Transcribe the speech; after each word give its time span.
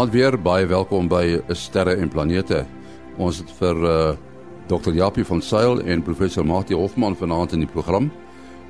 Goeienaand 0.00 0.16
weer, 0.16 0.36
baie 0.40 0.64
welkom 0.64 1.08
by 1.12 1.42
Sterre 1.52 1.92
en 2.00 2.08
Planete. 2.08 2.62
Ons 3.20 3.42
het 3.42 3.50
vir 3.58 3.80
uh, 3.84 3.96
Dr. 4.70 4.94
Japie 4.96 5.26
van 5.28 5.42
Sail 5.44 5.82
en 5.84 6.00
professor 6.00 6.46
Mati 6.48 6.72
Hofman 6.72 7.12
vanaand 7.20 7.52
in 7.52 7.66
die 7.66 7.68
program. 7.68 8.06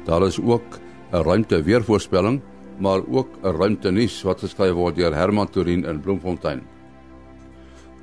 Daar 0.08 0.26
is 0.26 0.40
ook 0.42 0.80
'n 1.12 1.22
ruimte 1.22 1.62
weervoorspelling, 1.62 2.40
maar 2.80 3.06
ook 3.06 3.28
'n 3.44 3.54
ruimte 3.60 3.92
nuus 3.92 4.22
wat 4.22 4.40
geskryf 4.40 4.74
word 4.74 4.96
deur 4.96 5.14
Herman 5.14 5.50
Torin 5.50 5.84
in 5.84 6.00
Bloemfontein. 6.00 6.62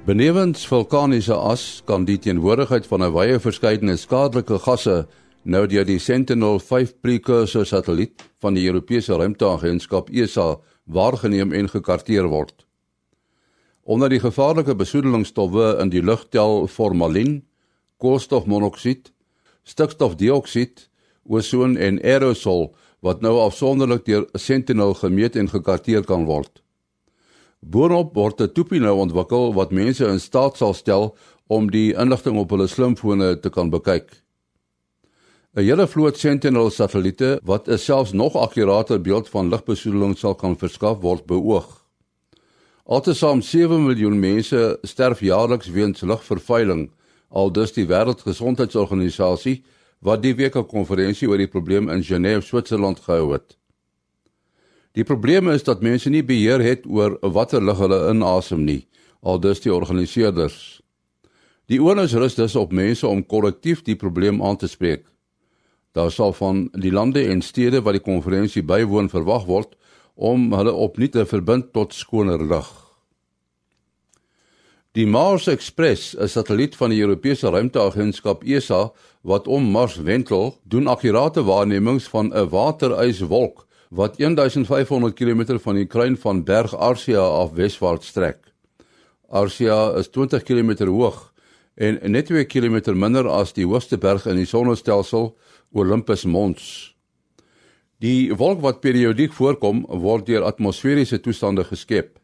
Benewens 0.05 0.67
vulkaniese 0.67 1.35
as 1.35 1.81
kan 1.85 2.05
die 2.05 2.19
teenwoordigheid 2.19 2.87
van 2.87 3.03
'n 3.03 3.13
wye 3.13 3.39
verskeidenheid 3.39 3.99
skadelike 3.99 4.59
gasse 4.59 5.07
nou 5.43 5.67
deur 5.67 5.85
die 5.85 5.99
Sentinel-5 5.99 6.93
precursor 7.01 7.65
satelliet 7.65 8.23
van 8.39 8.53
die 8.53 8.67
Europese 8.67 9.17
Ruimteagentskap 9.17 10.09
ESA 10.09 10.57
waargeneem 10.85 11.51
en 11.51 11.69
gekarteer 11.69 12.27
word. 12.27 12.66
Onder 13.87 14.09
die 14.11 14.19
gevaarlike 14.19 14.73
besoedelingsstowwe 14.75 15.77
in 15.79 15.87
die 15.93 16.01
lug 16.03 16.25
tel 16.35 16.65
formalien, 16.67 17.37
koolstofmonoksied, 18.03 19.13
stikstofdioksied, 19.63 20.89
ozon 21.23 21.77
en 21.79 22.01
aerosol 22.03 22.73
wat 22.99 23.23
nou 23.23 23.37
afsonderlik 23.39 24.03
deur 24.09 24.25
Sentinel 24.35 24.91
gemeet 24.99 25.39
en 25.39 25.47
gekarteer 25.47 26.03
kan 26.03 26.27
word. 26.27 26.59
Boonop 27.63 28.11
word 28.19 28.41
'n 28.41 28.51
toepie 28.51 28.83
nou 28.83 28.97
ontwikkel 29.05 29.53
wat 29.53 29.71
mense 29.71 30.03
in 30.03 30.19
staat 30.19 30.57
sal 30.57 30.73
stel 30.73 31.15
om 31.47 31.71
die 31.71 31.95
inligting 31.95 32.37
op 32.37 32.51
hulle 32.51 32.67
slimfone 32.67 33.39
te 33.39 33.49
kan 33.49 33.69
bekyk. 33.69 34.11
'n 35.55 35.63
Hele 35.63 35.87
vloot 35.87 36.17
Sentinel 36.17 36.69
satelliete 36.69 37.39
wat 37.43 37.69
'n 37.69 37.77
selfs 37.77 38.11
nog 38.11 38.35
akkurater 38.35 39.01
beeld 39.01 39.29
van 39.29 39.49
lugbesoedeling 39.49 40.17
sal 40.17 40.35
kan 40.35 40.57
verskaf 40.57 40.99
word 41.01 41.25
beoog. 41.25 41.86
Altesaam 42.87 43.41
7 43.41 43.81
miljoen 43.83 44.15
mense 44.19 44.77
sterf 44.87 45.19
jaarliks 45.19 45.67
weens 45.75 46.05
lugvervuiling, 46.07 46.85
aldus 47.27 47.73
die 47.75 47.83
Wêreldgesondheidsorganisasie 47.89 49.57
wat 49.99 50.21
die 50.23 50.31
week 50.35 50.55
'n 50.55 50.63
konferensie 50.63 51.27
oor 51.27 51.37
die 51.37 51.51
probleem 51.51 51.89
in 51.89 52.03
Genève, 52.03 52.45
Switserland 52.47 52.99
gehou 52.99 53.33
het. 53.33 53.57
Die 54.93 55.03
probleem 55.03 55.49
is 55.49 55.63
dat 55.63 55.81
mense 55.81 56.09
nie 56.09 56.23
beheer 56.23 56.61
het 56.61 56.85
oor 56.85 57.17
watter 57.21 57.61
lug 57.61 57.77
hulle 57.77 58.09
inasem 58.09 58.63
nie, 58.63 58.87
aldus 59.21 59.59
die 59.59 59.73
organiseerders. 59.73 60.81
Die 61.65 61.81
onus 61.81 62.13
rus 62.13 62.35
dus 62.35 62.55
op 62.55 62.71
mense 62.71 63.07
om 63.07 63.25
kollektief 63.25 63.83
die 63.83 63.95
probleem 63.95 64.41
aan 64.41 64.57
te 64.57 64.67
spreek. 64.67 65.05
Daar 65.91 66.11
sal 66.11 66.33
van 66.33 66.69
die 66.71 66.91
lande 66.91 67.27
en 67.27 67.41
stede 67.41 67.81
wat 67.81 67.93
die 67.93 68.11
konferensie 68.13 68.63
bywoon 68.63 69.09
verwag 69.09 69.45
word 69.45 69.75
om 70.17 70.49
hulle 70.57 70.73
opnuut 70.73 71.13
te 71.13 71.25
verbind 71.29 71.71
tot 71.73 71.93
skoner 71.93 72.41
lug. 72.41 72.67
Die 74.97 75.05
Mars 75.05 75.45
Express, 75.47 76.15
'n 76.17 76.27
satelliet 76.27 76.75
van 76.75 76.89
die 76.89 77.01
Europese 77.01 77.49
Ruimteagentskap 77.49 78.43
ESA 78.43 78.91
wat 79.21 79.47
om 79.47 79.63
Mars 79.71 79.95
wentel, 80.01 80.57
doen 80.63 80.87
akkurate 80.87 81.43
waarnemings 81.43 82.07
van 82.09 82.33
'n 82.33 82.49
wateryswolk 82.49 83.67
wat 83.89 84.17
1500 84.17 85.13
km 85.13 85.59
van 85.59 85.75
die 85.75 85.85
kruin 85.85 86.17
van 86.17 86.43
Berg 86.43 86.75
Arsia 86.75 87.21
af 87.21 87.53
weswaarts 87.53 88.07
strek. 88.07 88.39
Arsia 89.29 89.93
is 89.97 90.09
20 90.09 90.43
km 90.43 90.85
hoog 90.85 91.33
en 91.75 92.11
net 92.11 92.25
2 92.25 92.45
km 92.45 92.95
minder 92.95 93.27
as 93.29 93.53
die 93.53 93.65
hoogste 93.65 93.97
berg 93.97 94.25
in 94.25 94.35
die 94.35 94.45
sonnestelsel, 94.45 95.37
Olympus 95.71 96.25
Mons. 96.25 96.96
Die 97.97 98.29
wolk 98.37 98.59
wat 98.61 98.83
periodiek 98.85 99.31
voorkom, 99.33 99.81
word 99.89 100.27
deur 100.27 100.43
atmosferiese 100.45 101.17
toestande 101.17 101.63
geskep. 101.65 102.19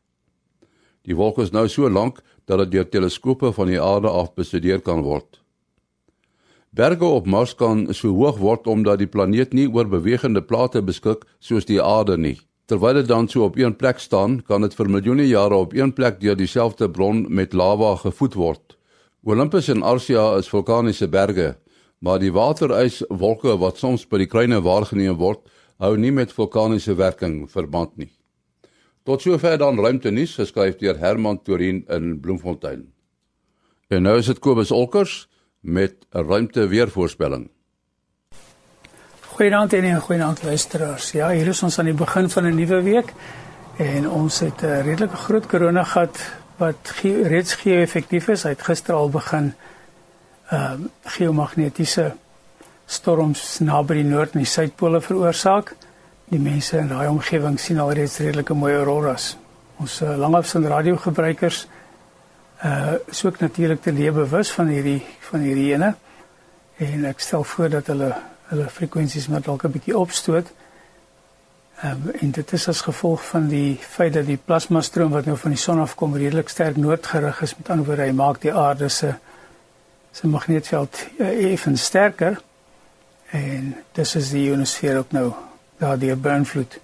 Die 1.02 1.16
wolk 1.18 1.40
is 1.42 1.50
nou 1.52 1.66
so 1.68 1.90
lank 1.90 2.20
dat 2.46 2.62
dit 2.62 2.76
deur 2.76 2.90
teleskope 2.90 3.50
van 3.56 3.72
die 3.72 3.80
aarde 3.82 4.12
af 4.12 4.36
bestudeer 4.38 4.84
kan 4.86 5.02
word. 5.02 5.40
Berge 6.70 7.06
op 7.06 7.26
Mars 7.26 7.56
kan 7.58 7.88
so 7.94 8.14
hoog 8.14 8.38
word 8.38 8.68
omdat 8.70 9.02
die 9.02 9.10
planeet 9.10 9.54
nie 9.54 9.66
oor 9.66 9.90
bewegende 9.90 10.42
plate 10.42 10.82
beskik 10.82 11.26
soos 11.40 11.66
die 11.66 11.82
aarde 11.82 12.18
nie. 12.18 12.38
Terwyl 12.70 13.02
dit 13.02 13.10
dan 13.10 13.28
so 13.28 13.44
op 13.46 13.58
een 13.58 13.74
plek 13.76 14.00
staan, 14.00 14.42
kan 14.46 14.62
dit 14.62 14.74
vir 14.78 14.90
miljoene 14.90 15.26
jare 15.26 15.58
op 15.66 15.74
een 15.74 15.94
plek 15.94 16.22
deur 16.22 16.38
dieselfde 16.38 16.90
bron 16.90 17.26
met 17.30 17.54
lava 17.54 17.96
gevoed 18.06 18.38
word. 18.38 18.78
Olympus 19.26 19.70
en 19.74 19.82
Arsia 19.82 20.36
is 20.38 20.50
vulkaniese 20.54 21.10
berge, 21.10 21.56
maar 22.00 22.20
die 22.20 22.32
wateryswolke 22.32 23.58
wat 23.58 23.82
soms 23.82 24.06
by 24.06 24.22
die 24.22 24.30
kruine 24.30 24.62
waargeneem 24.62 25.18
word, 25.18 25.42
hou 25.78 25.98
nie 25.98 26.12
met 26.12 26.34
vulkaniese 26.34 26.96
werking 26.96 27.50
verband 27.52 27.98
nie. 27.98 28.12
Tot 29.04 29.22
sover 29.22 29.58
dan 29.58 29.80
ruimte 29.80 30.12
nuus 30.12 30.36
geskryf 30.36 30.78
deur 30.80 30.98
Herman 31.00 31.42
Torin 31.44 31.86
in 31.90 32.20
Bloemfontein. 32.20 32.94
En 33.88 34.02
nou 34.02 34.18
is 34.18 34.30
dit 34.32 34.40
Kobus 34.40 34.72
Olkers 34.72 35.28
met 35.60 36.06
'n 36.12 36.28
ruimte 36.28 36.68
weervoorspelling. 36.68 37.50
Goeienaand 39.34 39.74
en 39.74 40.02
goeienaand 40.02 40.44
luisteraars. 40.44 41.12
Ja, 41.12 41.30
hier 41.30 41.48
is 41.48 41.64
ons 41.64 41.80
aan 41.80 41.86
die 41.86 41.94
begin 41.94 42.30
van 42.30 42.46
'n 42.46 42.56
nuwe 42.56 42.82
week 42.82 43.14
en 43.78 44.10
ons 44.10 44.40
het 44.40 44.62
'n 44.62 44.82
redelike 44.82 45.16
groot 45.16 45.46
korona 45.46 45.84
gehad 45.84 46.18
wat 46.58 46.78
ge 46.84 47.28
reeds 47.28 47.54
geo-effektief 47.54 48.28
is. 48.28 48.44
Hy 48.44 48.50
het 48.50 48.62
gister 48.62 48.94
al 48.94 49.10
begin 49.10 49.54
ehm 50.50 50.82
uh, 50.82 50.88
geomagnetiese 51.04 52.16
storms 52.86 53.60
naby 53.60 54.02
die 54.02 54.08
noord 54.08 54.34
en 54.34 54.44
die 54.44 54.50
suidpole 54.50 55.02
veroorsaak. 55.02 55.76
Die 56.32 56.40
mense 56.40 56.78
in 56.78 56.92
daai 56.92 57.08
omgewing 57.08 57.60
sien 57.60 57.80
al 57.80 57.94
reeds 57.94 58.20
redelike 58.20 58.54
mooi 58.54 58.74
auroras. 58.76 59.34
Ons 59.82 60.02
uh, 60.02 60.16
langafstand 60.18 60.68
radiogebruikers 60.72 61.68
uh 62.64 62.94
is 63.12 63.26
ook 63.26 63.40
natuurlik 63.40 63.82
te 63.82 63.92
lewe 63.92 64.24
bewus 64.24 64.52
van 64.52 64.70
hierdie 64.72 65.02
van 65.28 65.42
hierdie 65.44 65.74
ene 65.74 65.96
en 66.80 67.06
ek 67.06 67.20
stel 67.20 67.44
voor 67.44 67.70
dat 67.70 67.90
hulle 67.92 68.14
hulle 68.48 68.68
frekwensies 68.70 69.28
met 69.28 69.44
dalk 69.44 69.66
'n 69.66 69.72
bietjie 69.72 69.98
opstoot. 69.98 70.48
Ehm 71.82 72.08
um, 72.08 72.12
en 72.22 72.32
dit 72.32 72.54
is 72.54 72.68
as 72.68 72.82
gevolg 72.82 73.26
van 73.26 73.48
die 73.48 73.78
feit 73.82 74.14
dat 74.14 74.26
die 74.26 74.40
plasma 74.46 74.82
stroom 74.82 75.12
wat 75.12 75.26
nou 75.26 75.38
van 75.38 75.52
die 75.52 75.60
son 75.60 75.80
af 75.80 75.96
kom 75.96 76.16
redelik 76.16 76.50
sterk 76.50 76.78
noordgerig 76.78 77.42
is 77.42 77.56
met 77.58 77.70
ander 77.70 77.86
woorde 77.86 78.02
hy 78.02 78.12
maak 78.12 78.42
die 78.42 78.54
aarde 78.54 78.90
se 78.90 79.14
se 80.12 80.28
magnetveld 80.28 81.08
uh, 81.20 81.52
effe 81.52 81.76
sterker 81.76 82.40
en 83.34 83.76
dis 83.98 84.16
is 84.16 84.30
die 84.30 84.48
ionosfeer 84.50 84.98
ook 85.02 85.12
nou 85.12 85.32
daardie 85.82 86.16
beïnvloed. 86.16 86.78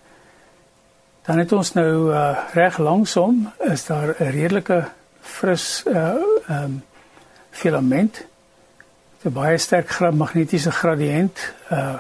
Dan 1.28 1.38
het 1.38 1.52
ons 1.54 1.74
nou 1.78 2.10
uh, 2.10 2.38
reg 2.58 2.80
langsom 2.82 3.52
is 3.70 3.86
daar 3.86 4.16
'n 4.18 4.32
redelike 4.34 4.88
fris 5.22 5.84
uh 5.86 6.16
um 6.50 6.82
filament. 7.52 8.26
'n 9.24 9.34
baie 9.34 9.58
sterk 9.58 10.00
magnetiese 10.00 10.72
gradiënt 10.72 11.38
uh 11.72 12.00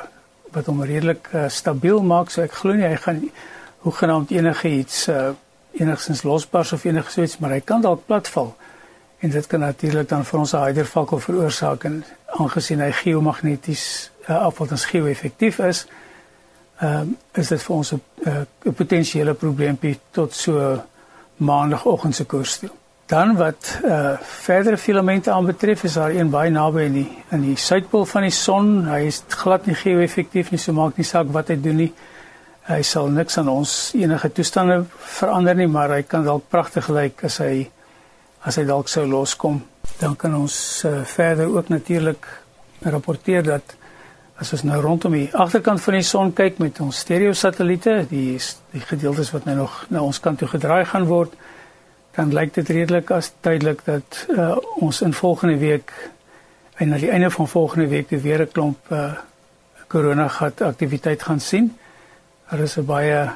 wat 0.51 0.65
hom 0.65 0.83
redelik 0.83 1.29
uh, 1.33 1.45
stabiel 1.47 2.01
maak. 2.01 2.29
So 2.29 2.41
ek 2.41 2.51
glo 2.51 2.73
nie 2.73 2.87
hy 2.87 2.95
gaan 2.95 3.29
hoegenaamd 3.85 4.31
enige 4.31 4.69
iets 4.69 5.07
uh 5.07 5.29
enigstens 5.71 6.23
losbars 6.23 6.71
of 6.73 6.83
enige 6.83 7.11
so 7.11 7.21
iets 7.21 7.37
maar 7.37 7.51
hy 7.51 7.59
kan 7.59 7.81
dalk 7.81 8.05
platval. 8.05 8.55
En 9.19 9.29
dit 9.29 9.47
kan 9.47 9.59
natuurlik 9.59 10.09
dan 10.09 10.25
vir 10.25 10.39
ons 10.39 10.53
'n 10.53 10.63
hydervakkel 10.63 11.19
veroorsaak 11.19 11.83
en 11.83 12.03
aangesien 12.25 12.79
hy 12.79 12.91
geomagneties 12.91 14.11
uh, 14.29 14.45
afwatens 14.45 14.85
geo-effektief 14.85 15.59
is 15.59 15.87
ehm 16.79 17.01
um, 17.01 17.17
is 17.33 17.47
dit 17.47 17.63
vir 17.63 17.75
ons 17.75 17.93
'n 17.93 18.01
uh, 18.25 18.41
potensiële 18.75 19.33
probleempie 19.33 19.99
tot 20.11 20.33
so 20.33 20.83
maandagooggend 21.37 22.15
se 22.15 22.25
koers 22.25 22.57
toe 22.59 22.69
Dan 23.09 23.35
wat 23.35 23.79
uh 23.85 24.11
verdere 24.21 24.77
filamente 24.77 25.31
aanbetref 25.31 25.83
is 25.83 25.93
daar 25.93 26.11
een 26.13 26.29
baie 26.29 26.51
naby 26.51 26.81
in 26.81 26.93
die 26.93 27.23
in 27.29 27.41
die 27.41 27.55
suidpool 27.57 28.05
van 28.05 28.21
die 28.21 28.35
son. 28.35 28.67
Hy 28.85 28.99
is 29.07 29.23
glad 29.27 29.65
nie 29.65 29.73
geo-effektief 29.75 30.51
nie, 30.53 30.59
so 30.61 30.75
maak 30.77 30.97
nie 30.97 31.05
saak 31.09 31.31
wat 31.33 31.49
hy 31.49 31.57
doen 31.57 31.81
nie. 31.81 31.87
Hy 32.67 32.77
sal 32.85 33.09
niks 33.09 33.39
aan 33.41 33.49
ons 33.49 33.73
enige 33.97 34.29
toestande 34.29 34.83
verander 35.15 35.57
nie, 35.57 35.67
maar 35.67 35.89
hy 35.95 36.03
kan 36.05 36.27
dalk 36.27 36.45
pragtig 36.53 36.91
lyk 36.93 37.23
as 37.25 37.39
hy 37.41 37.65
as 38.45 38.61
hy 38.61 38.67
dalk 38.69 38.93
sou 38.93 39.07
loskom. 39.09 39.57
Dan 39.97 40.13
kan 40.15 40.37
ons 40.37 40.59
uh, 40.85 41.01
verder 41.01 41.49
ook 41.49 41.73
natuurlik 41.73 42.29
rapporteer 42.85 43.41
dat 43.43 43.73
as 44.39 44.53
ons 44.55 44.63
nou 44.63 44.79
rondom 44.81 45.15
die 45.17 45.27
agterkant 45.35 45.81
van 45.83 45.97
die 45.97 46.05
son 46.07 46.31
kyk 46.35 46.61
met 46.63 46.79
ons 46.83 47.01
stereo 47.03 47.33
satelliete, 47.35 48.05
die 48.09 48.39
die 48.71 48.83
gedeeltes 48.87 49.33
wat 49.35 49.45
nou 49.49 49.55
nog 49.65 49.81
na 49.91 50.03
ons 50.05 50.19
kant 50.23 50.39
toe 50.39 50.47
gedraai 50.47 50.85
gaan 50.85 51.09
word, 51.09 51.33
dan 52.15 52.31
lyk 52.35 52.53
dit 52.55 52.69
redelik 52.69 53.11
as 53.11 53.33
duidelik 53.43 53.83
dat 53.85 54.23
uh, 54.31 54.55
ons 54.79 55.01
in 55.05 55.13
volgende 55.13 55.59
week 55.59 55.91
en 56.79 56.93
aan 56.93 57.03
die 57.03 57.11
einde 57.11 57.29
van 57.31 57.47
volgende 57.47 57.87
week 57.91 58.09
weer 58.09 58.41
'n 58.41 58.51
klomp 58.51 58.91
uh, 58.91 59.13
corona 59.87 60.27
gat 60.27 60.61
aktiwiteit 60.61 61.23
gaan 61.23 61.39
sien. 61.39 61.77
Daar 62.49 62.59
is 62.59 62.77
'n 62.77 62.85
baie 62.85 63.29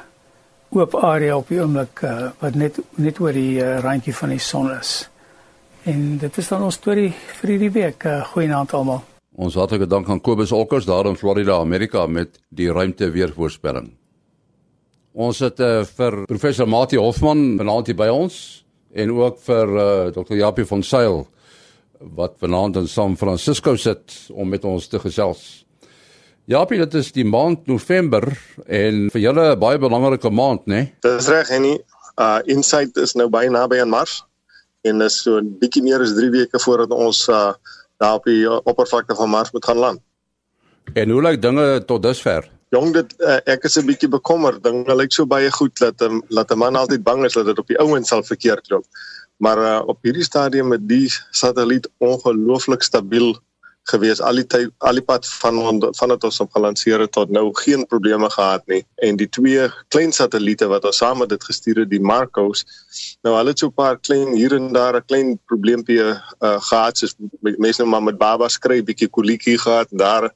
oop 0.70 0.94
area 0.94 1.36
op 1.36 1.48
die 1.48 1.60
oomblik 1.60 2.00
uh, 2.02 2.30
wat 2.38 2.54
net 2.54 2.78
net 2.96 3.20
oor 3.20 3.32
die 3.32 3.60
uh, 3.60 3.78
randjie 3.78 4.14
van 4.14 4.28
die 4.28 4.38
son 4.38 4.70
is. 4.78 5.08
En 5.84 6.18
dit 6.18 6.36
is 6.36 6.48
dan 6.48 6.62
ons 6.62 6.74
storie 6.74 7.12
vir 7.40 7.50
hierdie 7.50 7.72
week. 7.72 8.04
Uh, 8.04 8.24
Goeienaand 8.24 8.72
almal. 8.72 9.13
Ons 9.34 9.56
hartlike 9.58 9.88
dank 9.90 10.06
aan 10.08 10.20
Kobus 10.22 10.52
Olkers 10.54 10.86
daar 10.86 11.08
in 11.10 11.16
Florida, 11.18 11.56
Amerika 11.58 12.06
met 12.06 12.38
die 12.54 12.68
ruimte 12.70 13.08
weervoorspelling. 13.10 13.88
Ons 15.14 15.40
het 15.42 15.58
uh, 15.62 15.82
vir 15.82 16.20
professor 16.30 16.68
Mati 16.70 16.98
Hofman 16.98 17.56
vanaand 17.58 17.90
hier 17.90 17.98
by 17.98 18.08
ons 18.14 18.36
en 18.94 19.10
ook 19.14 19.40
vir 19.42 19.74
uh, 19.74 19.86
Dr. 20.14 20.36
Japie 20.38 20.66
van 20.70 20.86
Sail 20.86 21.24
wat 22.14 22.38
vanaand 22.42 22.78
in 22.84 22.88
San 22.90 23.16
Francisco 23.18 23.74
sit 23.76 24.14
om 24.30 24.48
met 24.50 24.64
ons 24.66 24.86
te 24.90 25.00
gesels. 25.02 25.64
Japie, 26.50 26.78
dit 26.84 26.94
is 27.00 27.10
die 27.16 27.26
maand 27.26 27.66
November 27.66 28.28
en 28.66 29.08
vir 29.10 29.22
julle 29.22 29.50
'n 29.54 29.58
baie 29.58 29.78
belangrike 29.78 30.30
maand, 30.30 30.66
né? 30.66 30.74
Nee? 30.74 30.94
Dis 31.00 31.28
reg, 31.28 31.48
Henny. 31.48 31.78
Uh 32.20 32.38
Insight 32.46 32.96
is 32.96 33.14
nou 33.18 33.26
baie 33.28 33.50
naby 33.50 33.80
aan 33.80 33.90
Mars 33.90 34.22
en 34.84 35.00
is 35.02 35.22
so 35.22 35.40
'n 35.40 35.56
bietjie 35.58 35.82
meer 35.82 36.02
as 36.02 36.14
3 36.14 36.30
weke 36.30 36.58
voordat 36.60 36.90
ons 36.90 37.28
uh 37.28 37.54
daar 37.96 38.14
op 38.14 38.24
die 38.24 38.64
oppervlakte 38.64 39.14
van 39.14 39.30
Mars 39.30 39.50
moet 39.50 39.64
gaan 39.64 39.76
land. 39.76 40.00
En 40.92 41.10
hoe 41.10 41.22
lyk 41.22 41.42
dinge 41.42 41.84
tot 41.84 42.02
dusver? 42.02 42.50
Jong, 42.74 42.92
dit 42.92 43.14
uh, 43.18 43.38
ek 43.44 43.64
is 43.64 43.78
'n 43.78 43.86
bietjie 43.86 44.08
bekommerd. 44.08 44.62
Dinge 44.62 44.94
lyk 44.94 45.12
so 45.12 45.26
baie 45.26 45.50
goed 45.50 45.78
dat 45.78 46.02
'n 46.02 46.22
dat 46.28 46.50
'n 46.50 46.58
man 46.58 46.76
altyd 46.76 47.02
bang 47.02 47.24
is 47.24 47.32
dat 47.32 47.46
dit 47.46 47.58
op 47.58 47.66
die 47.66 47.78
ouens 47.78 48.08
sal 48.08 48.22
verkeerd 48.22 48.70
loop. 48.70 48.84
Maar 49.36 49.58
uh, 49.58 49.82
op 49.86 49.98
hierdie 50.02 50.24
stadium 50.24 50.68
met 50.68 50.88
die 50.88 51.08
satelliet 51.30 51.90
ongelooflik 51.98 52.82
stabiel 52.82 53.38
gewees. 53.90 54.20
Al 54.24 54.40
die 54.40 54.46
tyd 54.48 54.72
al 54.88 54.98
die 54.98 55.04
pad 55.04 55.26
van 55.40 55.60
van 55.98 56.12
dit 56.14 56.26
ons 56.28 56.40
op 56.40 56.52
gelanseer 56.56 57.04
het 57.04 57.12
tot 57.12 57.30
nou 57.30 57.50
geen 57.60 57.84
probleme 57.86 58.30
gehad 58.30 58.66
nie. 58.70 58.82
En 59.06 59.16
die 59.20 59.28
twee 59.28 59.68
klein 59.92 60.12
satelliete 60.12 60.68
wat 60.72 60.84
ons 60.88 61.00
saam 61.02 61.20
met 61.22 61.32
dit 61.34 61.44
gestuur 61.44 61.82
het 61.84 61.90
die 61.90 62.00
Marcos 62.00 62.64
nou 63.22 63.36
hulle 63.36 63.52
het 63.52 63.58
so 63.58 63.68
'n 63.68 63.76
paar 63.76 63.98
klein 63.98 64.34
hier 64.34 64.54
en 64.54 64.72
daar 64.72 64.96
'n 64.96 65.06
klein 65.06 65.38
probleempie 65.46 66.00
uh, 66.00 66.16
gehad 66.68 66.98
soos 66.98 67.14
mense 67.40 67.82
nou 67.82 67.90
maar 67.90 68.02
met 68.02 68.18
baba 68.18 68.48
skry 68.48 68.82
bietjie 68.82 69.08
kolietjie 69.08 69.58
gehad 69.58 69.88
daar. 69.90 70.30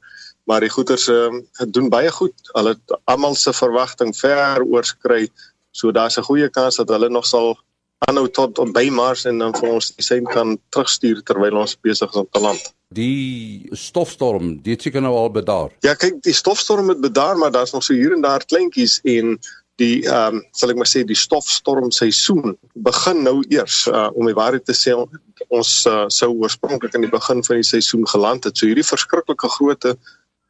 Maar 0.45 0.61
die 0.61 0.71
goeters 0.71 1.09
uh, 1.09 1.29
doen 1.69 1.89
baie 1.89 2.11
goed. 2.11 2.35
Hulle 2.53 2.79
almal 3.05 3.35
se 3.35 3.53
verwagting 3.53 4.17
ver 4.17 4.63
oorskry 4.65 5.29
so 5.71 5.93
daar's 5.93 6.19
'n 6.19 6.23
goeie 6.23 6.49
kans 6.49 6.77
dat 6.77 6.89
hulle 6.89 7.09
nog 7.09 7.27
sal 7.27 7.59
aanhou 8.07 8.29
tot 8.31 8.59
op 8.63 8.73
by 8.75 8.87
Mars 8.95 9.25
en 9.29 9.41
dan 9.43 9.55
vir 9.57 9.69
ons 9.75 9.91
die 9.97 10.05
sein 10.07 10.27
kan 10.29 10.57
terugstuur 10.75 11.23
terwyl 11.27 11.63
ons 11.63 11.77
besig 11.83 12.11
is 12.13 12.21
om 12.21 12.29
te 12.31 12.43
land. 12.43 12.73
Die 12.95 13.69
stofstorm, 13.77 14.55
dit 14.65 14.83
seker 14.83 15.03
nou 15.05 15.15
al 15.19 15.33
bedaar. 15.35 15.75
Ja, 15.85 15.95
kyk, 15.99 16.23
die 16.25 16.37
stofstorm 16.37 16.89
het 16.93 17.03
bedaar, 17.05 17.37
maar 17.37 17.53
daar's 17.53 17.75
nog 17.75 17.85
so 17.85 17.97
hier 17.97 18.15
en 18.17 18.25
daar 18.25 18.47
kleintjies 18.47 19.01
en 19.05 19.37
die 19.79 20.03
ehm 20.09 20.39
um, 20.39 20.45
sal 20.59 20.73
ek 20.73 20.79
maar 20.81 20.91
sê 20.91 21.05
die 21.07 21.19
stofstorm 21.19 21.93
seisoen 21.95 22.57
begin 22.89 23.21
nou 23.23 23.37
eers 23.47 23.85
uh, 23.87 24.09
om 24.11 24.27
die 24.27 24.35
waarheid 24.35 24.65
te 24.67 24.75
sê 24.75 24.95
ons 24.97 25.71
uh, 25.87 26.07
sou 26.11 26.33
oorspronklik 26.35 26.97
aan 26.97 27.07
die 27.07 27.13
begin 27.13 27.45
van 27.47 27.61
die 27.61 27.69
seisoen 27.69 28.07
geland 28.11 28.49
het. 28.49 28.59
So 28.59 28.67
hierdie 28.67 28.87
verskriklike 28.87 29.51
grootte 29.55 29.95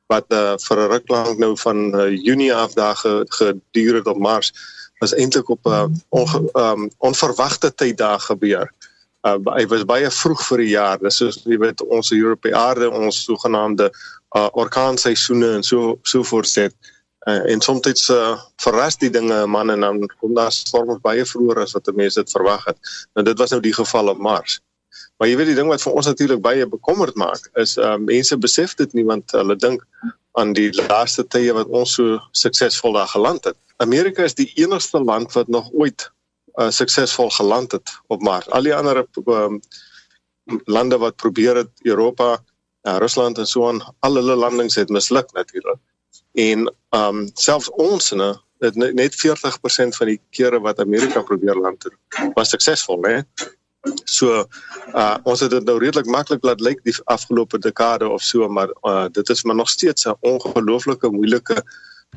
wat 0.09 0.33
uh, 0.33 0.57
vir 0.65 0.81
'n 0.81 0.91
ruk 0.95 1.13
lank 1.13 1.43
nou 1.45 1.53
van 1.61 1.85
uh, 1.93 2.09
Junie 2.09 2.55
af 2.55 2.73
daar 2.73 2.97
geduur 2.97 4.01
het 4.01 4.09
op 4.09 4.19
Mars 4.19 4.55
was 4.99 5.15
eintlik 5.15 5.49
op 5.49 5.67
'n 5.67 5.71
uh, 5.71 5.87
on, 6.09 6.51
um, 6.53 6.91
onverwagte 6.99 7.75
tyd 7.75 7.97
daar 7.99 8.21
gebeur. 8.21 8.73
Uh, 9.27 9.39
hy 9.55 9.67
was 9.67 9.85
baie 9.85 10.11
vroeg 10.11 10.43
vir 10.47 10.59
die 10.59 10.73
jaar. 10.75 10.99
Dis 10.99 11.17
soos 11.17 11.43
jy 11.45 11.59
weet 11.59 11.83
ons 11.83 12.13
Europese 12.13 12.57
aarde, 12.57 12.91
ons 12.91 13.25
sogenaamde 13.25 13.91
uh, 14.37 14.49
orkaanseisoene 14.53 15.55
en 15.59 15.63
so 15.63 15.99
so 16.03 16.23
voortset. 16.23 16.75
Uh, 17.29 17.43
en 17.53 17.61
soms 17.61 18.09
uh, 18.11 18.39
verras 18.63 18.97
die 18.97 19.11
dinge 19.11 19.47
man 19.47 19.71
en 19.71 19.81
dan 19.81 20.07
kom 20.21 20.35
daar 20.35 20.53
storms 20.53 21.01
baie 21.03 21.25
vroeër 21.25 21.65
as 21.65 21.75
wat 21.77 21.91
mense 21.95 22.23
dit 22.23 22.31
verwag 22.31 22.65
het. 22.65 22.79
Nou 23.15 23.25
dit 23.27 23.39
was 23.39 23.51
nou 23.51 23.61
die 23.61 23.75
geval 23.75 24.09
op 24.09 24.19
Mars. 24.19 24.61
Maar 25.19 25.29
jy 25.29 25.37
weet 25.37 25.51
die 25.51 25.59
ding 25.59 25.69
wat 25.69 25.83
vir 25.83 25.99
ons 25.99 26.07
natuurlik 26.07 26.41
baie 26.41 26.67
bekommerd 26.67 27.19
maak 27.19 27.51
is 27.59 27.75
uh, 27.77 27.97
mense 27.99 28.39
besef 28.39 28.77
dit 28.79 28.95
nie 28.95 29.05
want 29.05 29.35
hulle 29.35 29.57
dink 29.59 29.83
aan 30.39 30.53
die 30.57 30.71
laaste 30.87 31.25
tye 31.27 31.53
wat 31.57 31.71
ons 31.75 31.97
so 31.99 32.19
suksesvol 32.33 32.97
daar 32.97 33.11
geland 33.11 33.45
het. 33.45 33.57
Amerika 33.83 34.25
is 34.27 34.37
die 34.39 34.51
enigste 34.59 35.01
land 35.03 35.35
wat 35.37 35.49
nog 35.49 35.71
ooit 35.73 36.09
uh, 36.59 36.71
suksesvol 36.71 37.31
geland 37.31 37.73
het 37.73 37.91
op 38.07 38.23
Mars. 38.23 38.49
Al 38.51 38.67
die 38.67 38.75
ander 38.75 39.05
um, 39.27 39.61
lande 40.65 40.99
wat 40.99 41.17
probeer 41.17 41.63
het, 41.63 41.71
Europa, 41.83 42.39
uh, 42.89 42.97
Rusland 43.03 43.39
en 43.39 43.47
so 43.47 43.69
aan, 43.69 43.83
al 44.07 44.19
hulle 44.21 44.37
landings 44.37 44.79
het 44.79 44.89
misluk 44.89 45.33
natuurlik. 45.33 45.81
En 46.39 46.69
um 46.95 47.25
selfs 47.35 47.71
ons 47.71 48.11
ne, 48.17 48.33
net 48.75 49.15
40% 49.15 49.99
van 49.99 50.11
die 50.11 50.21
kere 50.35 50.61
wat 50.63 50.81
Amerika 50.83 51.23
probeer 51.23 51.59
land 51.59 51.87
het, 51.87 51.95
was 52.35 52.55
suksesvol, 52.55 53.03
né? 53.07 53.23
So 54.05 54.45
uh 54.95 55.17
ons 55.23 55.41
het 55.41 55.51
dit 55.51 55.65
nou 55.65 55.77
redelik 55.79 56.09
maklik 56.11 56.45
laat 56.47 56.63
lyk 56.65 56.81
die 56.87 56.95
afgelope 57.05 57.59
dekade 57.63 58.09
of 58.09 58.23
so, 58.23 58.49
maar 58.49 58.73
uh 58.83 59.07
dit 59.13 59.29
is 59.29 59.43
maar 59.45 59.55
nog 59.55 59.71
steeds 59.71 60.07
'n 60.07 60.17
ongelooflike 60.21 61.11
moeilike 61.11 61.63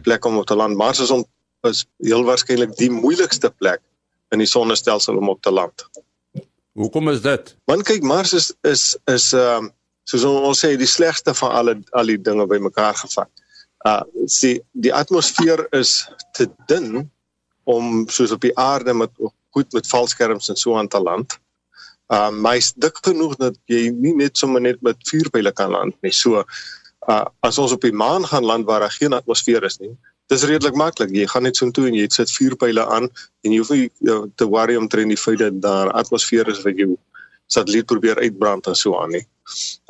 plek 0.01 0.25
om 0.25 0.37
op 0.37 0.45
te 0.45 0.55
land. 0.55 0.75
Mars 0.75 0.99
is 0.99 1.11
om 1.11 1.25
is 1.61 1.85
heel 1.97 2.23
waarskynlik 2.23 2.75
die 2.75 2.91
moeilikste 2.91 3.49
plek 3.49 3.81
in 4.29 4.39
die 4.39 4.47
sonnestelsel 4.47 5.17
om 5.17 5.29
op 5.29 5.41
te 5.41 5.51
land. 5.51 5.89
Hoekom 6.73 7.09
is 7.09 7.21
dit? 7.21 7.55
Want 7.65 7.83
kyk 7.83 8.03
Mars 8.03 8.33
is 8.33 8.53
is 8.61 8.97
is 9.05 9.33
ehm 9.33 9.65
uh, 9.65 9.69
soos 10.03 10.23
ons 10.23 10.65
sê 10.65 10.75
die 10.77 10.89
slegste 10.89 11.33
van 11.33 11.51
alle 11.51 11.77
al 11.91 12.05
die 12.05 12.21
dinge 12.21 12.47
bymekaar 12.47 12.95
gevat. 12.95 13.29
Uh 13.85 14.01
sien 14.25 14.61
die 14.71 14.93
atmosfeer 14.93 15.67
is 15.69 16.09
te 16.31 16.49
dun 16.65 17.11
om 17.63 18.09
soos 18.09 18.31
op 18.31 18.41
die 18.41 18.57
aarde 18.57 18.93
met 18.93 19.11
goed 19.49 19.73
met 19.73 19.87
valskerms 19.87 20.49
en 20.49 20.55
so 20.55 20.77
aan 20.77 20.87
te 20.87 20.99
land. 20.99 21.39
Uh 22.11 22.29
maar 22.29 22.59
is 22.59 22.73
dik 22.75 22.97
genoeg 23.07 23.37
dat 23.39 23.55
jy 23.71 23.89
nie 23.95 24.13
net 24.19 24.37
sommer 24.37 24.61
net 24.61 24.81
met 24.83 24.99
vuurpyle 25.07 25.51
kan 25.55 25.71
land 25.71 25.95
nie. 26.03 26.11
So 26.11 26.43
uh 27.09 27.25
as 27.47 27.57
ons 27.57 27.71
op 27.71 27.85
die 27.87 27.95
maan 27.95 28.25
gaan 28.27 28.45
land 28.45 28.67
waar 28.67 28.83
daar 28.83 28.97
geen 28.97 29.13
atmosfeer 29.13 29.63
is 29.63 29.79
nie, 29.79 29.93
dis 30.31 30.43
redelik 30.43 30.75
maklik. 30.75 31.13
Jy 31.15 31.27
gaan 31.31 31.47
net 31.47 31.55
so 31.59 31.65
intoe 31.65 31.87
en 31.87 31.95
jy 31.95 32.09
sit 32.11 32.31
vuurpyle 32.35 32.83
aan 32.85 33.07
en 33.07 33.55
jy 33.55 33.61
hoef 33.61 33.71
nie 33.71 33.87
uh, 34.07 34.25
te 34.35 34.47
worry 34.47 34.75
om 34.79 34.89
teen 34.91 35.11
die 35.11 35.19
feit 35.19 35.39
dat 35.39 35.61
daar 35.63 35.91
atmosfeer 36.03 36.51
is 36.51 36.61
wat 36.65 36.79
jou 36.79 36.95
satelliet 37.51 37.87
probeer 37.87 38.19
uitbrand 38.19 38.67
en 38.67 38.75
so 38.75 38.99
aan 38.99 39.15
nie. 39.17 39.25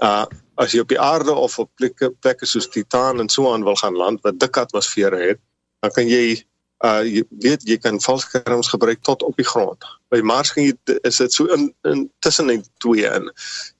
Uh 0.02 0.26
as 0.62 0.76
jy 0.76 0.84
op 0.84 0.92
die 0.94 1.00
aarde 1.02 1.34
of 1.34 1.58
op 1.58 1.72
plekke 1.80 2.12
plekke 2.22 2.46
soos 2.46 2.68
Titan 2.70 3.20
en 3.24 3.30
so 3.34 3.50
aan 3.50 3.64
wil 3.66 3.78
gaan 3.80 3.98
land 3.98 4.22
wat 4.22 4.38
dik 4.38 4.60
atmosfere 4.62 5.18
het, 5.18 5.40
dan 5.82 5.94
kan 5.96 6.06
jy 6.06 6.38
uh 6.86 7.02
jy 7.06 7.24
weet 7.44 7.66
jy 7.70 7.78
kan 7.78 8.02
valskerms 8.02 8.72
gebruik 8.74 9.02
tot 9.06 9.24
op 9.24 9.38
die 9.38 9.46
grond. 9.46 9.86
By 10.10 10.22
Mars 10.26 10.54
gaan 10.56 10.66
jy 10.66 11.00
is 11.08 11.22
dit 11.22 11.34
so 11.34 11.46
in, 11.54 11.70
in 11.86 12.08
tussen 12.20 12.48
die 12.48 12.62
twee 12.84 13.06
in. 13.06 13.30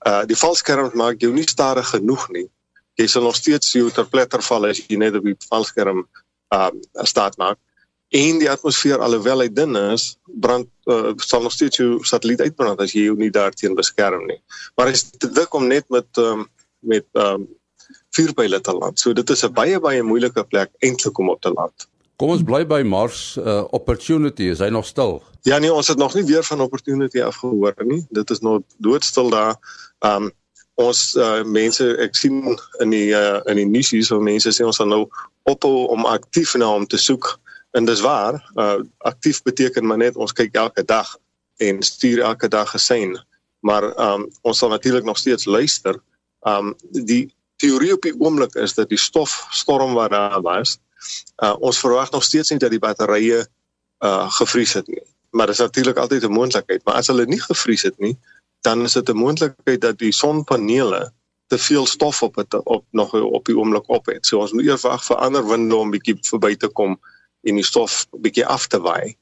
Uh 0.06 0.24
die 0.30 0.38
valskerms 0.38 0.94
maak 0.94 1.22
jou 1.22 1.34
nie 1.34 1.48
stadig 1.50 1.90
genoeg 1.90 2.28
nie. 2.30 2.48
Jy 3.00 3.08
sal 3.08 3.26
nog 3.26 3.36
steeds 3.36 3.72
jou 3.74 3.90
ter 3.90 4.06
pletter 4.06 4.44
val 4.46 4.70
as 4.70 4.84
jy 4.84 5.00
net 5.02 5.18
op 5.18 5.26
die 5.26 5.38
valskerm 5.50 6.06
um 6.52 6.82
staat 7.08 7.38
maak 7.38 7.58
en 8.12 8.42
die 8.42 8.50
atmosfeer 8.52 9.00
alhoewel 9.00 9.44
hy 9.44 9.48
dun 9.56 9.78
is 9.80 10.16
brand 10.44 10.68
uh, 10.92 11.14
sal 11.24 11.46
nog 11.46 11.54
steeds 11.56 11.80
jou 11.80 12.02
satelliet 12.08 12.44
uitbrand 12.44 12.82
as 12.84 12.92
jy 12.96 13.06
jou 13.08 13.16
nie 13.20 13.32
daarteen 13.32 13.78
beskerm 13.78 14.26
nie 14.28 14.40
maar 14.76 14.92
is 14.92 15.06
te 15.12 15.30
dik 15.32 15.56
om 15.56 15.70
net 15.72 15.88
met 15.96 16.20
um, 16.20 16.46
met 16.94 17.08
um 17.26 17.48
vuurpyle 18.16 18.60
te 18.60 18.74
land 18.76 19.00
so 19.00 19.16
dit 19.16 19.30
is 19.36 19.44
'n 19.48 19.54
baie 19.56 19.80
baie 19.80 20.04
moeilike 20.04 20.44
plek 20.52 20.72
eintlik 20.84 21.20
om 21.24 21.32
op 21.32 21.42
te 21.42 21.54
land 21.56 21.88
Kom 22.22 22.36
ons 22.36 22.44
bly 22.46 22.60
by 22.70 22.84
Mars 22.86 23.34
uh, 23.42 23.64
opportunity 23.74 24.52
is 24.54 24.60
hy 24.62 24.68
nog 24.70 24.86
stil? 24.86 25.16
Ja 25.50 25.58
nee 25.58 25.72
ons 25.74 25.88
het 25.90 25.98
nog 25.98 26.14
nie 26.14 26.22
weer 26.28 26.44
van 26.46 26.60
opportunity 26.62 27.18
afgehoor 27.26 27.74
nie. 27.90 28.04
Dit 28.14 28.30
is 28.30 28.44
nog 28.46 28.62
doodstil 28.78 29.32
daar. 29.34 29.58
Um 30.06 30.30
ons 30.78 31.00
uh, 31.18 31.42
mense 31.44 31.88
ek 32.02 32.14
sien 32.18 32.44
in 32.84 32.94
die 32.94 33.10
uh, 33.18 33.40
in 33.50 33.58
die 33.58 33.66
nuus 33.66 33.90
hier 33.94 34.06
so 34.06 34.22
mense 34.22 34.54
sê 34.54 34.66
ons 34.66 34.78
sal 34.78 34.92
nou 34.92 35.08
ophou 35.50 35.88
om 35.96 36.06
aktief 36.10 36.54
na 36.62 36.70
hom 36.70 36.86
te 36.86 37.00
soek. 37.02 37.26
En 37.74 37.90
dis 37.90 38.06
waar 38.06 38.38
uh, 38.54 38.78
aktief 39.10 39.42
beteken 39.42 39.90
maar 39.90 40.04
net 40.04 40.22
ons 40.22 40.38
kyk 40.38 40.54
elke 40.62 40.86
dag 40.86 41.16
en 41.58 41.82
stuur 41.82 42.22
elke 42.30 42.52
dag 42.54 42.70
gesein. 42.76 43.18
Maar 43.66 43.90
um, 43.98 44.28
ons 44.46 44.62
sal 44.62 44.70
natuurlik 44.70 45.10
nog 45.10 45.18
steeds 45.18 45.50
luister. 45.50 45.98
Um, 46.46 46.76
die 46.94 47.34
teorie 47.58 47.96
op 47.98 48.06
die 48.06 48.14
oomblik 48.14 48.54
is 48.62 48.78
dat 48.78 48.94
die 48.94 49.02
stofstorm 49.10 49.98
wat 49.98 50.14
daar 50.14 50.42
was 50.46 50.78
uh, 51.44 51.56
ons 51.60 51.80
verwag 51.80 52.12
nog 52.12 52.24
steeds 52.24 52.50
nie 52.50 52.60
dat 52.60 52.72
die 52.72 52.80
batterye 52.80 53.46
uh, 54.04 54.28
gevries 54.40 54.74
het 54.74 54.88
nie 54.88 55.04
maar 55.32 55.48
dit 55.48 55.56
is 55.56 55.64
natuurlik 55.64 55.98
altyd 55.98 56.24
'n 56.24 56.32
moontlikheid 56.32 56.86
maar 56.86 56.96
as 56.96 57.08
hulle 57.08 57.26
nie 57.26 57.42
gevries 57.42 57.84
het 57.88 58.00
nie 58.00 58.18
dan 58.62 58.84
is 58.84 58.94
dit 58.94 59.10
'n 59.10 59.18
moontlikheid 59.18 59.82
dat 59.82 59.98
die 59.98 60.14
sonpanele 60.14 61.12
te 61.52 61.58
veel 61.58 61.86
stof 61.86 62.22
op 62.24 62.36
het 62.36 62.64
op 62.64 62.86
nog 62.92 63.14
op 63.14 63.46
die 63.46 63.58
oomblik 63.58 63.90
op 63.90 64.06
het. 64.06 64.26
So 64.26 64.40
ons 64.40 64.54
moet 64.56 64.70
eers 64.70 64.86
wag 64.88 65.04
vir 65.04 65.18
ander 65.20 65.44
winde 65.48 65.76
om 65.76 65.92
bietjie 65.92 66.16
verby 66.24 66.56
te 66.56 66.70
kom 66.80 66.96
en 67.44 67.60
die 67.60 67.66
stof 67.68 68.06
bietjie 68.24 68.46
af 68.48 68.68
te 68.72 68.80
waai. 68.80 69.18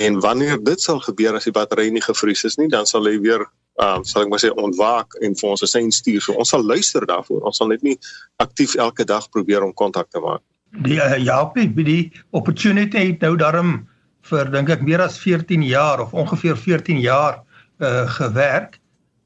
En 0.00 0.20
wanneer 0.24 0.62
dit 0.64 0.80
sal 0.80 1.02
gebeur 1.04 1.36
as 1.36 1.44
die 1.44 1.52
battery 1.52 1.90
nie 1.92 2.02
gevries 2.02 2.46
is 2.48 2.56
nie, 2.56 2.70
dan 2.72 2.88
sal 2.88 3.04
hy 3.04 3.18
weer 3.20 3.44
uh, 3.84 3.98
sal 4.00 4.24
ek 4.24 4.32
maar 4.32 4.40
sê 4.40 4.48
ontwaak 4.54 5.18
en 5.20 5.36
vir 5.36 5.50
ons 5.50 5.62
'n 5.62 5.70
sein 5.74 5.92
stuur. 5.92 6.22
So 6.24 6.38
ons 6.40 6.54
sal 6.56 6.64
luister 6.64 7.06
daarvoor. 7.06 7.44
Ons 7.52 7.60
sal 7.60 7.68
net 7.74 7.84
nie 7.84 7.98
aktief 8.40 8.74
elke 8.74 9.04
dag 9.04 9.28
probeer 9.28 9.62
om 9.62 9.74
kontak 9.74 10.08
te 10.10 10.24
maak. 10.24 10.42
Die 10.70 10.98
uh, 11.00 11.16
Japie, 11.16 11.68
die 11.72 12.12
opportunity 12.30 12.98
het 13.12 13.20
nou 13.24 13.36
daarom 13.40 13.88
vir 14.28 14.50
dink 14.52 14.68
ek 14.68 14.84
meer 14.84 15.00
as 15.00 15.18
14 15.18 15.62
jaar 15.64 16.00
of 16.00 16.12
ongeveer 16.12 16.56
14 16.56 17.00
jaar 17.00 17.40
uh 17.78 18.06
gewerk. 18.18 18.78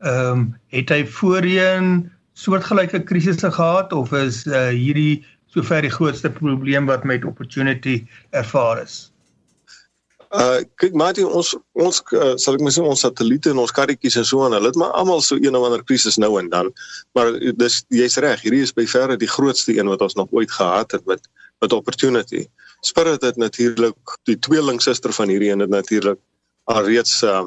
Ehm 0.03 0.39
um, 0.39 0.57
het 0.75 0.91
hy 0.91 1.05
voorheen 1.07 2.11
soortgelyke 2.35 3.03
krisisse 3.05 3.51
gehad 3.51 3.93
of 3.93 4.13
is 4.13 4.47
uh, 4.47 4.69
hierdie 4.69 5.25
sover 5.53 5.83
die 5.83 5.93
grootste 5.93 6.31
probleem 6.31 6.87
wat 6.87 7.05
met 7.05 7.25
opportunity 7.25 8.05
ervaar 8.31 8.83
is? 8.83 9.12
Uh 10.33 10.63
kyk 10.81 10.95
Martin 10.97 11.29
ons 11.29 11.51
ons 11.77 11.99
uh, 12.17 12.33
sal 12.41 12.57
ek 12.57 12.63
maar 12.65 12.73
sê 12.73 12.81
ons 12.81 13.03
satelliete 13.05 13.51
en 13.53 13.59
ons 13.61 13.75
karretjies 13.77 14.15
en 14.17 14.25
so 14.25 14.41
aan 14.47 14.55
hulle 14.57 14.71
het 14.71 14.79
maar 14.81 14.95
almal 14.97 15.21
so 15.21 15.37
een 15.37 15.59
of 15.59 15.67
ander 15.67 15.83
krisis 15.85 16.17
nou 16.17 16.31
en 16.41 16.49
dan. 16.53 16.71
Maar 17.13 17.35
dis 17.61 17.83
jy's 17.93 18.17
reg 18.25 18.41
hierdie 18.41 18.63
is 18.65 18.73
by 18.73 18.87
verre 18.89 19.19
die 19.21 19.29
grootste 19.29 19.77
een 19.77 19.91
wat 19.93 20.01
ons 20.07 20.17
nog 20.17 20.33
ooit 20.33 20.51
gehad 20.51 20.97
het 20.97 21.05
met 21.11 21.29
met 21.61 21.77
opportunity. 21.77 22.47
Spirit 22.81 23.23
het 23.23 23.37
natuurlik 23.37 24.17
die 24.25 24.39
tweelingsuster 24.39 25.13
van 25.13 25.29
hierdie 25.29 25.53
een 25.53 25.67
het 25.67 25.75
natuurlik 25.75 26.19
alreeds 26.65 27.21
uh 27.23 27.45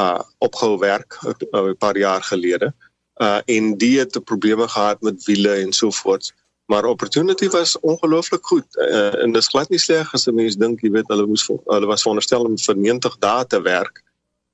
uh 0.00 0.22
opgehou 0.38 0.78
werk 0.80 1.20
'n 1.28 1.36
uh, 1.52 1.76
paar 1.78 1.98
jaar 1.98 2.22
gelede. 2.22 2.72
Uh 3.20 3.40
en 3.44 3.76
die 3.76 3.98
het 3.98 4.16
probleme 4.24 4.68
gehad 4.68 5.00
met 5.02 5.24
wiele 5.24 5.60
en 5.60 5.72
so 5.72 5.90
voort 5.90 6.32
maar 6.66 6.84
opportunity 6.88 7.48
was 7.48 7.76
ongelooflik 7.80 8.46
goed. 8.46 8.66
Uh, 8.76 9.22
en 9.22 9.32
dis 9.32 9.48
glad 9.52 9.68
nie 9.68 9.78
sleg 9.78 10.12
as 10.14 10.26
'n 10.26 10.34
mens 10.34 10.56
dink 10.56 10.80
jy 10.80 10.90
weet 10.90 11.08
hulle 11.12 11.26
moes 11.26 11.46
hulle 11.46 11.86
was 11.86 12.02
veronderstel 12.02 12.44
om 12.44 12.58
vir 12.58 12.76
90 12.76 13.18
dae 13.18 13.46
te 13.46 13.60
werk 13.62 14.02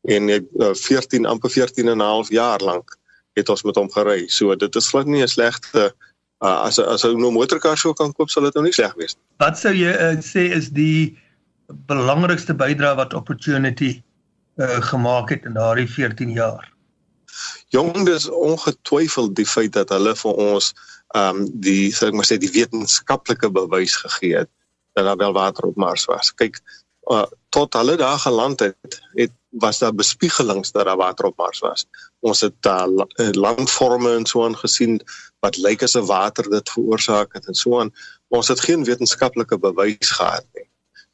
en 0.09 0.29
uh, 0.29 0.75
14 0.75 1.27
amper 1.27 1.51
14 1.51 1.89
en 1.89 1.97
'n 1.97 2.11
half 2.13 2.31
jaar 2.31 2.61
lank 2.61 2.97
het 3.39 3.49
ons 3.49 3.63
met 3.63 3.75
hom 3.75 3.91
gery. 3.91 4.29
So 4.29 4.57
dit 4.57 4.77
is 4.77 4.89
glad 4.89 5.07
nie 5.07 5.23
'n 5.23 5.29
slegte 5.29 5.95
uh, 6.41 6.61
as 6.67 6.79
as 6.79 7.05
ou 7.05 7.17
nou 7.19 7.31
motorkar 7.33 7.79
sou 7.79 7.93
kan 7.95 8.13
koop 8.13 8.31
sal 8.31 8.47
dit 8.49 8.55
nou 8.55 8.65
nie 8.65 8.77
sleg 8.77 8.95
wees 9.01 9.17
wat 9.43 9.59
sou 9.59 9.73
jy 9.77 9.93
uh, 9.93 10.17
sê 10.25 10.49
is 10.57 10.71
die 10.77 11.17
belangrikste 11.91 12.55
bydrae 12.57 12.97
wat 12.99 13.15
opportunity 13.15 14.03
uh, 14.59 14.81
gemaak 14.91 15.31
het 15.31 15.45
in 15.47 15.55
daardie 15.55 15.87
14 15.89 16.33
jaar? 16.35 16.67
Jong, 17.71 17.93
dis 18.09 18.27
ongetwyfeld 18.27 19.37
die 19.39 19.47
feit 19.47 19.77
dat 19.77 19.93
hulle 19.95 20.17
vir 20.19 20.41
ons 20.51 20.73
ehm 21.11 21.37
um, 21.37 21.47
die 21.67 21.91
sou 21.95 22.09
ek 22.11 22.15
maar 22.15 22.29
sê 22.29 22.39
die 22.39 22.53
wetenskaplike 22.55 23.51
bewys 23.51 23.97
gegee 24.05 24.37
het 24.43 24.51
dat 24.95 25.05
daar 25.05 25.17
wel 25.17 25.33
water 25.33 25.65
op 25.65 25.77
Mars 25.77 26.05
was. 26.05 26.35
Kyk, 26.35 26.61
uh, 27.11 27.27
tot 27.49 27.75
hulle 27.75 27.97
daar 27.97 28.19
geland 28.19 28.61
het, 28.61 29.01
het 29.15 29.33
was 29.51 29.79
daar 29.79 29.95
bespiegelings 29.95 30.73
dat 30.73 30.85
daar 30.85 30.97
water 30.97 31.25
op 31.25 31.37
Mars 31.37 31.59
was. 31.59 31.87
Ons 32.21 32.41
het 32.41 32.67
uh, 32.67 32.87
landforme 33.31 34.15
en 34.15 34.27
so 34.27 34.45
aan 34.45 34.57
gesien 34.57 35.01
wat 35.41 35.57
lyk 35.57 35.83
as 35.83 35.97
'n 35.97 36.07
water 36.07 36.51
dit 36.51 36.71
veroorsaak 36.71 37.35
het 37.35 37.47
en 37.47 37.55
so 37.55 37.81
aan. 37.81 37.95
Ons 38.29 38.49
het 38.49 38.61
geen 38.61 38.85
wetenskaplike 38.85 39.59
bewys 39.59 40.11
gehad 40.11 40.47
nie. 40.55 40.69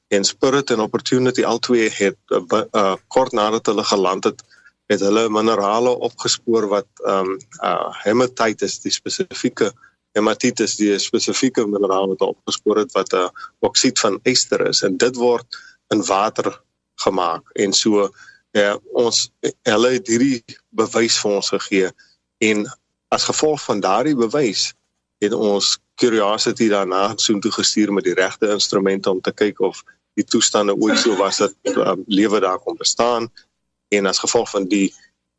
En 0.09 0.25
Spirit 0.25 0.71
and 0.71 0.81
Opportunity 0.81 1.45
albei 1.45 1.89
het 1.89 2.19
uh, 2.27 2.63
uh, 2.73 2.95
kort 3.09 3.33
nadat 3.33 3.67
hulle 3.67 3.85
geland 3.85 4.25
het, 4.25 4.43
het 4.87 5.01
hulle 5.01 5.29
minerale 5.29 5.99
opgespoor 5.99 6.69
wat 6.69 6.87
ehm 7.05 7.31
um, 7.31 7.39
uh 7.63 7.91
hematitis 8.05 8.81
die 8.81 8.93
spesifieke 8.93 9.73
hematitis 10.17 10.77
die 10.81 10.97
spesifieke 11.03 11.67
mineraal 11.69 12.09
wat 12.15 12.25
opgespoor 12.25 12.83
het 12.83 12.93
wat 12.97 13.13
'n 13.13 13.29
uh, 13.29 13.29
oksied 13.69 13.99
van 14.01 14.19
ester 14.23 14.67
is. 14.69 14.83
En 14.83 14.97
dit 14.97 15.17
word 15.17 15.47
in 15.95 16.05
water 16.05 16.63
gemaak. 17.05 17.51
En 17.53 17.73
so 17.73 18.11
ja 18.51 18.79
ons 18.93 19.31
hulle 19.63 19.91
het 19.93 20.07
hierdie 20.09 20.43
bewys 20.71 21.19
vir 21.21 21.31
ons 21.31 21.49
gegee. 21.49 21.91
En 22.39 22.67
as 23.09 23.25
gevolg 23.25 23.61
van 23.65 23.81
daardie 23.81 24.17
bewys 24.17 24.73
het 25.19 25.33
ons 25.33 25.79
curiosity 25.97 26.69
daarna 26.69 27.13
soontoe 27.17 27.53
gestuur 27.53 27.93
met 27.93 28.05
die 28.05 28.15
regte 28.15 28.51
instrumente 28.53 29.11
om 29.11 29.21
te 29.21 29.33
kyk 29.33 29.61
of 29.61 29.83
die 30.17 30.25
toestande 30.25 30.75
ooit 30.75 30.99
so 30.99 31.17
was 31.17 31.37
dat 31.37 31.55
um, 31.63 32.05
lewe 32.07 32.41
daar 32.41 32.59
kon 32.59 32.77
bestaan. 32.77 33.29
En 33.89 34.07
as 34.07 34.19
gevolg 34.19 34.51
van 34.51 34.69
die 34.69 34.89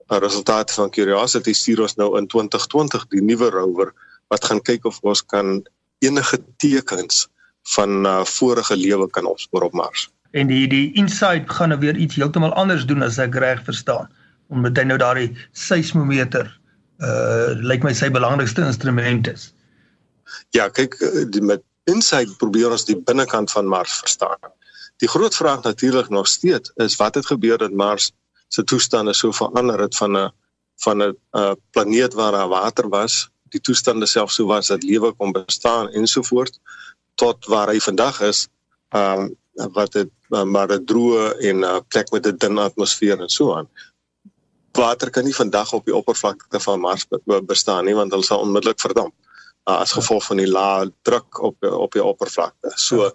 uh, 0.08 0.18
resultate 0.18 0.74
van 0.74 0.90
Curiosity 0.90 1.54
stuur 1.54 1.82
ons 1.82 1.96
nou 1.96 2.18
in 2.18 2.28
2020 2.28 3.08
die 3.14 3.22
nuwe 3.22 3.50
rover 3.50 3.94
wat 4.28 4.46
gaan 4.46 4.62
kyk 4.62 4.86
of 4.86 5.00
ons 5.02 5.24
kan 5.26 5.62
enige 6.00 6.40
tekens 6.58 7.28
van 7.76 8.06
uh, 8.06 8.24
vorige 8.26 8.78
lewe 8.78 9.10
kan 9.10 9.26
opspoor 9.26 9.62
op 9.62 9.74
Mars. 9.74 10.08
En 10.32 10.48
die 10.48 10.68
die 10.68 10.94
InSight 10.94 11.50
gaan 11.52 11.70
nou 11.70 11.80
weer 11.80 11.96
iets 11.96 12.16
heeltemal 12.16 12.54
anders 12.54 12.86
doen 12.86 13.04
as 13.04 13.18
ek 13.18 13.36
reg 13.36 13.64
verstaan. 13.64 14.10
Omdat 14.48 14.78
hy 14.78 14.86
nou 14.88 14.98
daardie 15.02 15.32
seismometer 15.52 16.52
uh 16.98 17.54
lyk 17.62 17.84
my 17.86 17.94
sy 17.94 18.10
belangrikste 18.10 18.64
instrument 18.66 19.28
is. 19.30 19.52
Ja, 20.56 20.68
kyk 20.70 20.98
uh, 21.02 21.26
die 21.30 21.44
met 21.44 21.62
InSight 21.88 22.38
probeer 22.42 22.74
ons 22.74 22.88
die 22.88 22.98
binnekant 22.98 23.52
van 23.52 23.70
Mars 23.70 24.00
verstaan. 24.02 24.54
Die 24.98 25.10
groot 25.10 25.36
vraag 25.36 25.62
natuurlik 25.64 26.10
nog 26.10 26.28
steeds 26.28 26.72
is 26.84 26.98
wat 26.98 27.16
het 27.16 27.30
gebeur 27.30 27.58
dat 27.58 27.72
Mars 27.72 28.12
se 28.48 28.64
toestande 28.64 29.14
so 29.14 29.32
verander 29.32 29.80
het 29.80 29.96
van 29.96 30.18
'n 30.18 30.32
van 30.84 30.98
'n 31.04 31.16
uh, 31.32 31.54
planeet 31.72 32.14
waar 32.14 32.32
daar 32.32 32.48
water 32.48 32.90
was, 32.90 33.30
die 33.54 33.62
toestande 33.62 34.06
self 34.06 34.32
so 34.32 34.46
was 34.46 34.68
dat 34.68 34.84
lewe 34.84 35.12
kon 35.14 35.32
bestaan 35.36 35.90
ensovoorts 35.90 36.60
tot 37.16 37.46
waar 37.46 37.72
hy 37.74 37.80
vandag 37.80 38.22
is, 38.22 38.48
ehm 38.94 39.28
um, 39.28 39.36
wat 39.74 39.92
dit 39.92 40.10
maar 40.30 40.70
'n 40.72 40.86
droë 40.86 41.38
en 41.50 41.58
'n 41.60 41.64
uh, 41.64 41.80
plek 41.88 42.12
met 42.12 42.28
'n 42.28 42.38
dun 42.38 42.58
atmosfeer 42.58 43.20
en 43.20 43.30
so 43.30 43.56
aan. 43.56 43.70
Water 44.72 45.10
kan 45.10 45.24
nie 45.24 45.36
vandag 45.36 45.74
op 45.74 45.86
die 45.86 45.96
oppervlakte 45.96 46.60
van 46.60 46.80
Mars 46.80 47.08
bestaan 47.46 47.86
nie 47.86 47.96
want 47.96 48.12
hulle 48.12 48.24
sal 48.24 48.40
onmiddellik 48.40 48.80
verdamp 48.80 49.14
uh, 49.68 49.80
as 49.84 49.92
gevolg 49.92 50.26
van 50.26 50.38
die 50.38 50.48
lae 50.48 50.92
druk 51.02 51.40
op 51.44 51.64
op 51.64 51.92
die 51.92 52.04
oppervlakte. 52.04 52.72
So 52.76 53.12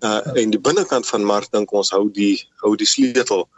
uh 0.00 0.20
en 0.34 0.50
die 0.50 0.60
binnekant 0.60 1.06
van 1.06 1.24
Mars 1.24 1.50
dink 1.50 1.72
ons 1.72 1.90
hou 1.90 2.08
die 2.12 2.48
hou 2.62 2.76
die 2.76 2.86
sleutel 2.86 3.48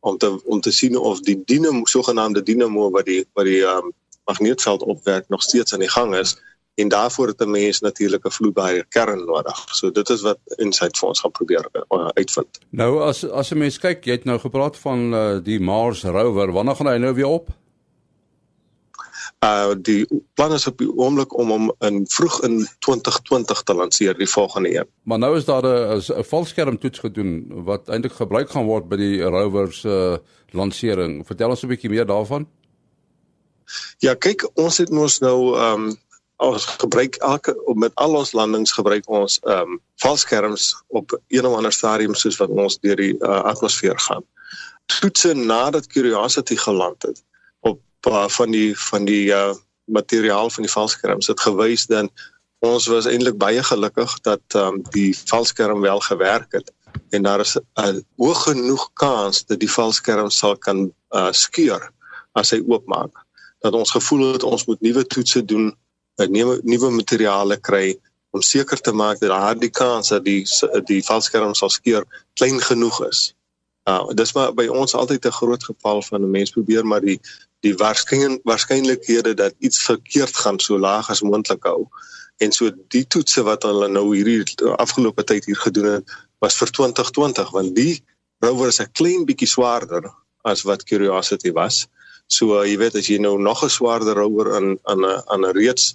om 0.00 0.18
te 0.18 0.30
om 0.44 0.60
te 0.60 0.72
sien 0.72 0.96
of 0.96 1.20
die 1.20 1.42
dinamo 1.44 1.84
sogenaamde 1.84 2.42
dinamo 2.42 2.90
wat 2.90 3.04
die 3.04 3.24
wat 3.34 3.44
die 3.44 3.62
um, 3.66 3.92
magneetveld 4.30 4.82
opwerk 4.82 5.28
nog 5.28 5.42
steeds 5.42 5.72
aan 5.72 5.84
die 5.86 5.94
gang 5.96 6.14
is 6.16 6.36
en 6.80 6.88
daarvoor 6.88 7.26
het 7.32 7.40
'n 7.40 7.50
mens 7.50 7.80
natuurlik 7.80 8.24
'n 8.24 8.36
vloeibare 8.38 8.84
kern 8.88 9.24
nodig. 9.24 9.58
So 9.78 9.90
dit 9.90 10.08
is 10.08 10.22
wat 10.22 10.38
Insight 10.56 10.98
vir 10.98 11.08
ons 11.08 11.20
gaan 11.20 11.30
probeer 11.38 11.64
uh, 11.72 12.08
uitvind. 12.14 12.58
Nou 12.70 13.02
as 13.02 13.24
as 13.24 13.50
'n 13.50 13.58
mens 13.58 13.78
kyk, 13.78 14.04
jy 14.04 14.12
het 14.12 14.24
nou 14.24 14.38
gepraat 14.38 14.76
van 14.76 15.14
uh, 15.14 15.38
die 15.42 15.60
Mars 15.60 16.02
rover. 16.02 16.52
Wanneer 16.52 16.76
gaan 16.76 16.86
hy 16.86 16.98
nou 16.98 17.14
weer 17.14 17.26
op? 17.26 17.50
uh 19.40 19.72
die 19.80 20.04
plan 20.36 20.52
is 20.52 20.66
op 20.68 20.78
die 20.78 20.88
oomblik 21.00 21.32
om 21.38 21.48
hom 21.48 21.70
in 21.86 22.02
vroeg 22.12 22.42
in 22.44 22.58
2020 22.84 23.62
te 23.62 23.74
lanseer 23.74 24.18
die 24.18 24.28
volgende 24.28 24.74
een. 24.74 24.88
Maar 25.02 25.18
nou 25.18 25.36
is 25.36 25.44
daar 25.44 25.64
'n 25.64 25.96
'n 25.96 26.24
valskerm 26.24 26.78
toets 26.78 26.98
gedoen 26.98 27.46
wat 27.48 27.88
eintlik 27.88 28.12
gebruik 28.12 28.50
gaan 28.50 28.66
word 28.66 28.88
by 28.88 28.96
die 28.96 29.22
rover 29.22 29.72
se 29.72 29.88
uh, 29.88 30.16
lansering. 30.52 31.26
Vertel 31.26 31.48
ons 31.48 31.62
'n 31.62 31.68
bietjie 31.68 31.90
meer 31.90 32.06
daarvan. 32.06 32.48
Ja, 33.98 34.14
kyk, 34.14 34.46
ons 34.54 34.78
het 34.78 34.90
mos 34.90 35.18
nou 35.18 35.56
um 35.58 35.92
ons 36.40 36.64
gebruik 36.80 37.18
elke 37.20 37.52
met 37.76 37.92
al 38.00 38.14
ons 38.16 38.32
landings 38.32 38.72
gebruik 38.72 39.08
ons 39.12 39.40
um 39.44 39.80
valskerms 40.00 40.72
op 40.88 41.12
een 41.28 41.46
of 41.46 41.56
ander 41.56 41.72
stadium 41.72 42.14
soos 42.14 42.38
wat 42.40 42.48
ons 42.48 42.78
deur 42.80 42.96
die 42.96 43.12
uh, 43.18 43.42
atmosfeer 43.44 43.98
gaan. 43.98 44.24
Toetse 44.88 45.34
nadat 45.34 45.86
Curiosity 45.86 46.56
geland 46.56 47.02
het 47.02 47.20
uh, 48.08 48.28
van 48.28 48.50
die 48.50 48.78
van 48.78 49.04
die 49.04 49.28
uh, 49.28 49.54
materiaal 49.84 50.50
van 50.50 50.62
die 50.62 50.72
valskerms 50.72 51.26
het 51.26 51.40
gewys 51.40 51.86
dat 51.86 52.10
ons 52.58 52.86
was 52.86 53.06
eintlik 53.08 53.38
baie 53.40 53.62
gelukkig 53.62 54.20
dat 54.20 54.42
um, 54.54 54.82
die 54.92 55.16
valskerm 55.26 55.80
wel 55.80 56.00
gewerk 56.00 56.52
het 56.52 56.72
en 57.10 57.22
daar 57.22 57.40
is 57.40 57.56
'n 57.56 57.64
uh, 57.80 58.00
hoog 58.16 58.42
genoeg 58.42 58.90
kans 58.92 59.44
dat 59.46 59.60
die 59.60 59.72
valskerm 59.72 60.30
sal 60.30 60.56
kan 60.56 60.92
uh, 61.10 61.32
skeur 61.32 61.90
as 62.32 62.50
hy 62.50 62.62
oopmaak 62.66 63.26
dat 63.60 63.72
ons 63.72 63.90
gevoel 63.90 64.32
het 64.32 64.42
ons 64.42 64.64
moet 64.66 64.80
nuwe 64.80 65.04
toetse 65.06 65.44
doen 65.44 65.70
nuwe 66.28 66.60
nuwe 66.62 66.90
materiale 66.90 67.56
kry 67.56 67.98
om 68.30 68.42
seker 68.42 68.80
te 68.80 68.92
maak 68.92 69.20
dat 69.20 69.32
daardie 69.32 69.70
kans 69.70 70.12
dat 70.12 70.24
die 70.24 70.44
die 70.86 71.02
valskerm 71.04 71.54
sal 71.54 71.70
skeur 71.70 72.06
klein 72.38 72.60
genoeg 72.60 73.00
is. 73.08 73.34
Uh 73.88 74.12
dis 74.14 74.34
maar 74.36 74.52
by 74.54 74.66
ons 74.68 74.94
altyd 74.94 75.26
'n 75.26 75.38
groot 75.40 75.64
geval 75.64 76.02
van 76.02 76.22
'n 76.22 76.30
mens 76.30 76.50
probeer 76.50 76.86
maar 76.86 77.00
die 77.00 77.20
die 77.60 77.74
waarskynlik 77.74 78.40
waarskynlikhede 78.44 79.34
dat 79.34 79.54
iets 79.58 79.82
verkeerd 79.82 80.36
gaan 80.36 80.58
so 80.60 80.78
laag 80.78 81.10
as 81.10 81.22
moontlik 81.22 81.64
hou. 81.64 81.88
En 82.38 82.52
so 82.52 82.70
die 82.88 83.06
toetse 83.06 83.42
wat 83.42 83.62
hulle 83.62 83.88
nou 83.88 84.16
hierdie 84.16 84.44
afgelope 84.76 85.24
tyd 85.24 85.44
hier 85.44 85.60
gedoen 85.60 85.92
het 85.92 86.04
was 86.38 86.56
vir 86.56 86.70
2020 86.70 87.50
want 87.50 87.74
die 87.76 88.02
rover 88.40 88.68
is 88.68 88.80
'n 88.80 88.92
klein 88.92 89.24
bietjie 89.24 89.48
swaarder 89.48 90.10
as 90.42 90.62
wat 90.62 90.84
Curiosity 90.84 91.52
was. 91.52 91.86
So 92.30 92.60
jy 92.62 92.76
weet 92.78 92.94
as 93.00 93.08
jy 93.10 93.18
nou 93.18 93.38
nog 93.38 93.64
'n 93.64 93.68
swaarder 93.68 94.14
rover 94.14 94.54
aan 94.54 94.78
aan 94.84 95.04
'n 95.04 95.22
aan 95.26 95.44
'n 95.46 95.56
reeds 95.56 95.94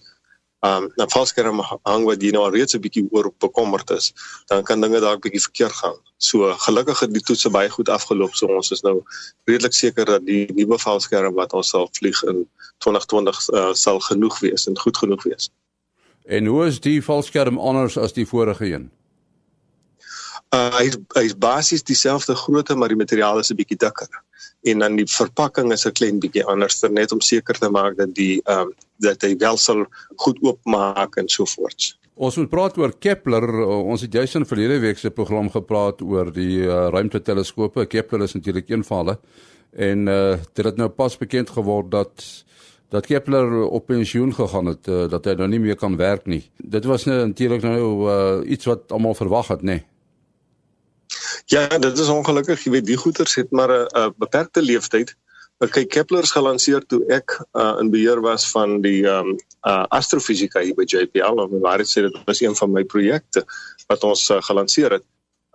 um 0.66 0.90
'n 0.98 1.10
valskerm 1.16 1.62
hang 1.84 2.04
wat 2.06 2.22
jy 2.22 2.32
nou 2.32 2.50
reeds 2.50 2.76
'n 2.76 2.82
bietjie 2.82 3.08
oor 3.12 3.32
bekommerd 3.40 3.90
is, 3.92 4.14
dan 4.48 4.64
kan 4.64 4.82
dinge 4.82 5.00
dalk 5.00 5.22
bietjie 5.22 5.42
verkeerd 5.42 5.76
gaan. 5.82 5.98
So 6.18 6.54
gelukkig 6.68 7.00
het 7.00 7.14
die 7.14 7.22
toetse 7.22 7.50
baie 7.50 7.70
goed 7.70 7.90
afgeloop. 7.90 8.36
So 8.36 8.48
ons 8.48 8.72
is 8.72 8.82
nou 8.82 9.04
redelik 9.46 9.74
seker 9.74 10.06
dat 10.06 10.26
die 10.26 10.46
nuwe 10.54 10.80
valskerm 10.80 11.34
wat 11.34 11.54
ons 11.54 11.70
sal 11.70 11.90
vlieg 11.92 12.24
in 12.24 12.48
2020 12.78 13.50
uh, 13.54 13.74
sal 13.74 14.00
genoeg 14.00 14.40
wees 14.40 14.68
en 14.68 14.78
goed 14.78 14.98
genoeg 14.98 15.24
wees. 15.24 15.50
En 16.26 16.46
hoe 16.46 16.66
is 16.66 16.80
die 16.80 17.04
valskerm 17.04 17.58
anders 17.58 17.98
as 17.98 18.14
die 18.14 18.28
vorige 18.28 18.66
een? 18.66 18.92
Uh, 20.56 20.72
hy 20.78 20.88
hy 21.18 21.26
is 21.28 21.36
basies 21.36 21.84
dieselfde 21.84 22.36
grootte 22.40 22.76
maar 22.80 22.94
die 22.94 23.00
materiaal 23.00 23.42
is 23.42 23.52
'n 23.52 23.60
bietjie 23.60 23.78
dikker. 23.82 24.08
En 24.64 24.80
dan 24.80 24.96
die 24.96 25.08
verpakking 25.08 25.72
is 25.74 25.86
'n 25.86 25.92
klein 25.92 26.20
bietjie 26.20 26.46
anders 26.46 26.82
net 26.90 27.12
om 27.12 27.22
seker 27.22 27.56
te 27.60 27.70
maak 27.70 27.98
dat 27.98 28.14
die 28.16 28.42
ehm 28.46 28.68
um, 28.68 28.74
dat 29.00 29.22
hy 29.22 29.36
wel 29.38 29.58
sal 29.58 29.86
goed 30.16 30.38
oopmaak 30.42 31.18
en 31.18 31.28
so 31.28 31.46
voort. 31.46 31.98
Ons 32.16 32.36
moet 32.36 32.50
praat 32.50 32.78
oor 32.78 32.94
Kepler. 33.00 33.44
Ons 33.66 34.02
het 34.02 34.14
juis 34.14 34.36
in 34.36 34.46
verlede 34.46 34.80
week 34.80 34.98
se 34.98 35.10
program 35.10 35.50
gepraat 35.50 36.02
oor 36.02 36.32
die 36.32 36.64
uh, 36.64 36.88
ruimteteleskope. 36.90 37.86
Kepler 37.86 38.24
is 38.24 38.34
natuurlik 38.34 38.70
een 38.70 38.84
van 38.84 38.98
hulle. 38.98 39.20
En 39.76 40.08
uh 40.08 40.38
dit 40.54 40.66
het 40.66 40.78
nou 40.78 40.90
pas 40.90 41.18
bekend 41.18 41.50
geword 41.50 41.92
dat 41.92 42.24
dat 42.90 43.06
Kepler 43.06 43.68
op 43.68 43.86
pensioen 43.86 44.34
gegaan 44.34 44.66
het, 44.66 44.88
uh, 44.88 45.10
dat 45.10 45.26
hy 45.26 45.34
nou 45.34 45.48
nie 45.48 45.60
meer 45.60 45.76
kan 45.76 45.98
werk 45.98 46.26
nie. 46.26 46.50
Dit 46.58 46.86
was 46.86 47.04
nou 47.06 47.28
natuurlik 47.28 47.62
nou 47.62 48.10
uh, 48.10 48.52
iets 48.52 48.66
wat 48.66 48.92
almal 48.92 49.14
verwag 49.14 49.48
het, 49.48 49.62
nê. 49.62 49.66
Nee. 49.66 49.84
Ja, 51.46 51.68
dit 51.68 51.98
is 51.98 52.08
ongelukkig, 52.10 52.64
jy 52.66 52.72
weet, 52.72 52.86
die 52.86 52.98
goeters 52.98 53.36
het 53.36 53.52
maar 53.52 53.70
'n 53.70 54.14
beperkte 54.18 54.62
leeftyd. 54.62 55.16
Kyk, 55.60 55.90
Kepler 55.90 56.24
is 56.24 56.32
gelanseer 56.36 56.84
toe 56.86 57.00
ek 57.08 57.32
uh, 57.54 57.78
in 57.80 57.90
beheer 57.90 58.20
was 58.22 58.44
van 58.52 58.82
die 58.82 59.06
um, 59.08 59.38
uh, 59.64 59.86
astrofisika 59.96 60.60
hier 60.60 60.76
by 60.76 60.84
JPL. 60.84 61.40
En 61.40 61.60
waar 61.64 61.78
dit 61.78 61.88
sê 61.88 62.04
dit 62.04 62.18
was 62.26 62.42
een 62.42 62.56
van 62.56 62.72
my 62.72 62.84
projekte 62.84 63.46
wat 63.88 64.04
ons 64.04 64.30
uh, 64.30 64.42
gelanseer 64.42 64.98
het 64.98 65.06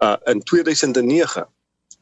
uh, 0.01 0.17
in 0.33 0.41
2009 0.43 1.45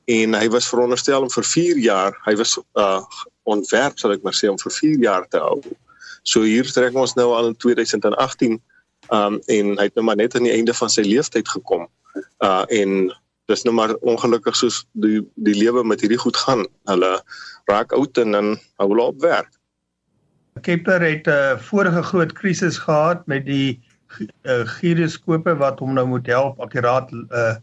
en 0.08 0.34
hy 0.34 0.48
was 0.48 0.68
veronderstel 0.68 1.26
om 1.26 1.30
vir 1.30 1.44
4 1.44 1.80
jaar, 1.84 2.14
hy 2.24 2.36
was 2.36 2.56
uh 2.78 3.02
ontwerp 3.48 3.96
sal 3.96 4.12
ek 4.12 4.24
maar 4.24 4.36
sê 4.36 4.48
om 4.52 4.58
vir 4.60 4.72
4 4.72 4.98
jaar 5.00 5.24
te 5.32 5.40
hou. 5.40 5.58
So 6.22 6.44
hier 6.44 6.68
trek 6.68 6.96
ons 6.96 7.14
nou 7.16 7.30
al 7.32 7.50
in 7.50 7.56
2018 7.56 8.58
um 9.16 9.38
en 9.40 9.70
hy 9.80 9.86
het 9.88 9.96
nou 9.96 10.04
maar 10.04 10.20
net 10.20 10.36
aan 10.36 10.44
die 10.44 10.52
einde 10.52 10.74
van 10.76 10.92
sy 10.92 11.04
lewensyd 11.06 11.48
gekom. 11.48 11.88
Uh 12.44 12.64
en 12.68 13.08
dis 13.48 13.64
nou 13.64 13.74
maar 13.74 13.94
ongelukkig 14.04 14.56
soos 14.56 14.82
die 14.92 15.22
die 15.48 15.56
lewe 15.56 15.84
met 15.84 16.02
hierdie 16.04 16.20
goed 16.20 16.36
gaan. 16.36 16.66
Hulle 16.90 17.12
raak 17.70 17.92
oud 17.96 18.20
en 18.20 18.36
dan 18.36 18.50
hou 18.80 18.88
hulle 18.92 19.08
op 19.12 19.22
werk. 19.24 19.50
Kepler 20.62 21.00
het 21.00 21.26
'n 21.26 21.30
uh, 21.30 21.58
vorige 21.58 22.02
groot 22.02 22.32
krisis 22.32 22.78
gehad 22.78 23.26
met 23.26 23.46
die 23.46 23.80
uh, 24.44 24.64
giroskope 24.78 25.54
wat 25.56 25.78
hom 25.78 25.94
nou 25.94 26.06
moet 26.06 26.26
help 26.26 26.60
akkuraat 26.60 27.12
uh 27.12 27.56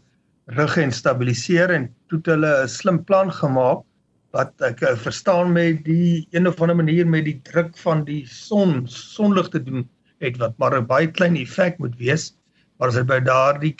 rig 0.46 0.76
en 0.78 0.92
stabiliseer 0.92 1.70
en 1.74 1.88
toe 2.06 2.18
het 2.18 2.26
hulle 2.26 2.52
'n 2.62 2.68
slim 2.68 3.04
plan 3.04 3.32
gemaak 3.32 3.82
wat 4.30 4.52
ek 4.62 4.82
uh, 4.82 4.94
verstaan 4.96 5.52
met 5.52 5.84
die 5.84 6.26
een 6.30 6.46
of 6.46 6.60
ander 6.60 6.76
manier 6.76 7.06
met 7.06 7.24
die 7.24 7.40
druk 7.42 7.76
van 7.78 8.04
die 8.04 8.26
son 8.26 8.86
sonlig 8.86 9.48
te 9.48 9.62
doen 9.62 9.88
het 10.22 10.38
wat 10.38 10.54
maar 10.58 10.78
'n 10.78 10.86
baie 10.86 11.10
klein 11.10 11.36
effek 11.36 11.78
moet 11.78 11.96
wees 11.98 12.36
maar 12.78 12.88
as 12.88 12.94
jy 12.94 13.02
by 13.02 13.20
daardie 13.20 13.74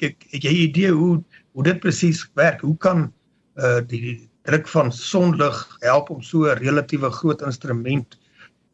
kyk 0.00 0.26
het 0.30 0.42
jy 0.42 0.54
idee 0.66 0.90
hoe 0.90 1.22
hoe 1.56 1.64
dit 1.64 1.80
presies 1.80 2.24
werk. 2.34 2.60
Hoe 2.60 2.76
kan 2.76 3.12
uh, 3.56 3.80
die 3.88 4.28
druk 4.44 4.68
van 4.68 4.92
sonlig 4.92 5.56
help 5.80 6.10
om 6.10 6.22
so 6.22 6.44
'n 6.44 6.58
relatiewe 6.60 7.10
groot 7.10 7.42
instrument 7.42 8.18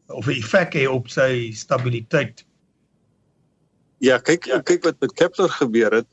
of 0.07 0.27
'n 0.27 0.37
effek 0.41 0.73
hê 0.75 0.87
op 0.87 1.07
sy 1.09 1.51
stabiliteit? 1.51 2.45
Ja 3.97 4.19
kyk 4.19 4.51
kyk 4.63 4.83
wat 4.83 4.99
met 4.99 5.13
Kepler 5.13 5.49
gebeur 5.49 5.91
het 5.91 6.11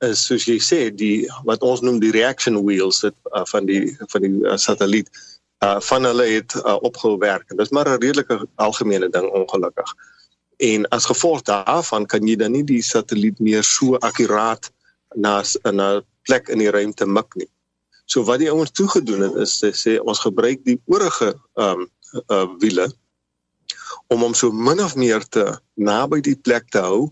is 0.00 0.26
soos 0.26 0.46
jy 0.48 0.58
sê 0.60 0.88
die 0.94 1.28
wat 1.44 1.62
ons 1.62 1.80
noem 1.80 2.00
die 2.00 2.12
reaction 2.12 2.56
wheels 2.64 3.00
dit 3.00 3.16
uh, 3.36 3.44
van 3.52 3.66
die 3.66 3.96
van 4.12 4.24
die 4.24 4.32
uh, 4.44 4.56
satelliet 4.56 5.10
uh, 5.64 5.80
van 5.80 6.04
hulle 6.08 6.26
het 6.28 6.54
uh, 6.54 6.76
opgehou 6.80 7.18
werk 7.20 7.50
en 7.50 7.56
dis 7.56 7.70
maar 7.70 7.88
'n 7.88 8.00
redelike 8.00 8.46
algemene 8.56 9.08
ding 9.08 9.28
ongelukkig 9.30 9.94
en 10.60 10.86
as 10.96 11.08
gevolg 11.08 11.42
daarvan 11.48 12.06
kan 12.06 12.26
jy 12.28 12.36
dan 12.36 12.52
nie 12.52 12.64
die 12.68 12.82
satelliet 12.84 13.40
meer 13.40 13.64
so 13.64 13.96
akkuraat 14.08 14.70
na 15.16 15.42
'n 15.42 16.02
plek 16.28 16.48
in 16.48 16.58
die 16.58 16.70
ruimte 16.70 17.06
mik 17.06 17.36
nie 17.36 17.48
so 18.06 18.24
wat 18.28 18.40
die 18.42 18.50
ouens 18.50 18.70
toegedoen 18.70 19.22
het 19.26 19.36
is 19.46 19.54
sê 19.82 19.98
ons 20.00 20.24
gebruik 20.26 20.64
die 20.64 20.80
oorige 20.86 21.34
um, 21.54 21.86
uh, 22.28 22.48
wiele 22.58 22.90
om 24.10 24.20
hom 24.26 24.34
so 24.34 24.50
min 24.52 24.80
of 24.82 24.96
meer 24.96 25.22
te 25.36 25.44
naby 25.74 26.20
die 26.20 26.36
plek 26.36 26.70
te 26.70 26.82
hou 26.82 27.10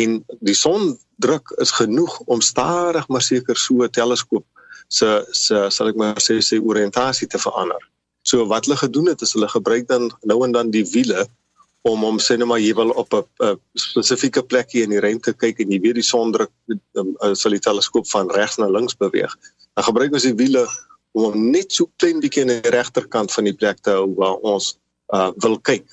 en 0.00 0.20
die 0.40 0.56
son 0.56 0.96
druk 1.20 1.52
is 1.60 1.72
genoeg 1.76 2.18
om 2.26 2.40
stadig 2.40 3.08
maar 3.08 3.22
seker 3.22 3.56
so 3.56 3.84
'n 3.84 3.90
teleskoop 3.90 4.46
se 4.88 5.08
se 5.30 5.66
sal 5.70 5.88
ek 5.88 5.96
maar 5.96 6.18
sê 6.18 6.40
sy 6.42 6.58
oriëntasie 6.58 7.28
te 7.28 7.38
verander. 7.38 7.82
So 8.22 8.46
wat 8.46 8.66
hulle 8.66 8.76
gedoen 8.76 9.08
het 9.12 9.22
is 9.22 9.32
hulle 9.36 9.48
gebruik 9.48 9.86
dan 9.88 10.10
nou 10.22 10.44
en 10.44 10.52
dan 10.52 10.70
die 10.70 10.84
wiele 10.92 11.26
om 11.88 12.04
om 12.04 12.18
sê 12.20 12.36
net 12.36 12.48
maar 12.48 12.60
jy 12.60 12.74
wil 12.76 12.90
op 12.90 13.14
'n 13.14 13.56
spesifieke 13.74 14.42
plekie 14.42 14.82
in 14.82 14.90
die 14.90 15.00
ruimte 15.00 15.32
kyk 15.32 15.60
en 15.60 15.70
jy 15.72 15.80
weet 15.80 15.94
die 15.94 16.04
sondruk 16.04 16.50
um, 16.68 17.16
uh, 17.22 17.34
sal 17.34 17.50
die 17.56 17.64
teleskoop 17.64 18.06
van 18.08 18.30
regs 18.30 18.58
na 18.58 18.68
links 18.68 18.96
beweeg. 18.96 19.32
Dan 19.74 19.84
gebruik 19.84 20.12
ons 20.12 20.28
die 20.28 20.36
wiele 20.36 20.66
om 21.12 21.22
hom 21.24 21.50
net 21.50 21.72
so 21.72 21.90
klein 21.96 22.20
bietjie 22.20 22.42
aan 22.42 22.54
die 22.60 22.70
regterkant 22.70 23.32
van 23.32 23.44
die 23.44 23.56
plek 23.56 23.80
te 23.80 23.90
hou 23.90 24.14
waar 24.14 24.36
ons 24.36 24.76
uh, 25.14 25.30
wil 25.42 25.58
kyk. 25.58 25.86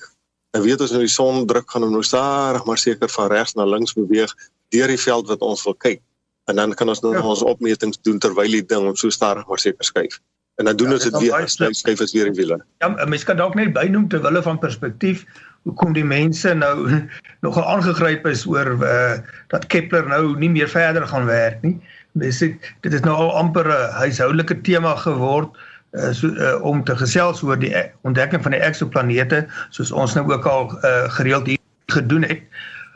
En 0.56 0.62
weet 0.62 0.80
ons 0.80 0.90
nou 0.90 1.00
die 1.00 1.12
sondruk 1.12 1.70
gaan 1.70 1.82
hom 1.82 1.92
nou 1.92 2.04
stadig 2.04 2.64
maar 2.64 2.78
seker 2.78 3.08
van 3.08 3.30
regs 3.32 3.54
na 3.54 3.64
links 3.64 3.96
beweeg 3.96 4.34
deur 4.68 4.88
die 4.88 5.00
veld 5.00 5.28
wat 5.28 5.40
ons 5.40 5.64
wil 5.64 5.74
kyk. 5.74 6.02
En 6.48 6.56
dan 6.56 6.74
kan 6.74 6.88
ons 6.88 7.00
nou 7.00 7.14
ja. 7.14 7.22
ons 7.22 7.42
opmetings 7.42 8.00
doen 8.02 8.18
terwyl 8.18 8.50
die 8.50 8.64
ding 8.64 8.96
so 8.96 9.10
stadig 9.10 9.46
maar 9.48 9.60
seker 9.60 9.84
skuif. 9.84 10.20
En 10.58 10.64
dan 10.64 10.76
doen 10.76 10.88
ja, 10.88 10.94
ons 10.94 11.04
dit 11.04 11.18
weer, 11.18 11.48
skuif, 11.48 12.00
ons 12.00 12.12
weer 12.12 12.32
die 12.32 12.40
wiele. 12.40 12.56
Ja, 12.82 12.88
mens 13.06 13.24
kan 13.24 13.36
dalk 13.36 13.54
net 13.54 13.72
bynoem 13.76 14.08
ter 14.08 14.22
wille 14.24 14.42
van 14.42 14.58
perspektief 14.58 15.24
hoekom 15.68 15.92
die 15.96 16.06
mense 16.06 16.54
nou 16.56 16.88
nogal 17.44 17.66
aangegryp 17.74 18.26
is 18.26 18.46
oor 18.48 18.74
uh 18.80 19.18
dat 19.52 19.68
Kepler 19.72 20.08
nou 20.08 20.36
nie 20.40 20.50
meer 20.50 20.68
verder 20.68 21.06
gaan 21.08 21.28
werk 21.28 21.62
nie. 21.62 21.76
Sê 22.34 22.54
dit 22.84 22.92
is 22.92 23.04
nou 23.04 23.14
al 23.14 23.34
amper 23.36 23.68
'n 23.68 23.92
huishoudelike 24.00 24.60
tema 24.64 24.96
geword 25.04 25.52
uh, 25.92 26.12
so, 26.12 26.32
uh 26.32 26.56
om 26.64 26.84
te 26.84 26.96
gesels 26.96 27.42
oor 27.44 27.60
die 27.60 27.74
ontdekking 28.08 28.42
van 28.42 28.56
die 28.56 28.64
eksoplanete 28.64 29.46
soos 29.70 29.92
ons 29.92 30.16
nou 30.16 30.26
ook 30.32 30.46
al 30.46 30.72
uh 30.82 31.06
gereeld 31.20 31.46
hier 31.46 31.62
gedoen 31.92 32.24
het. 32.24 32.42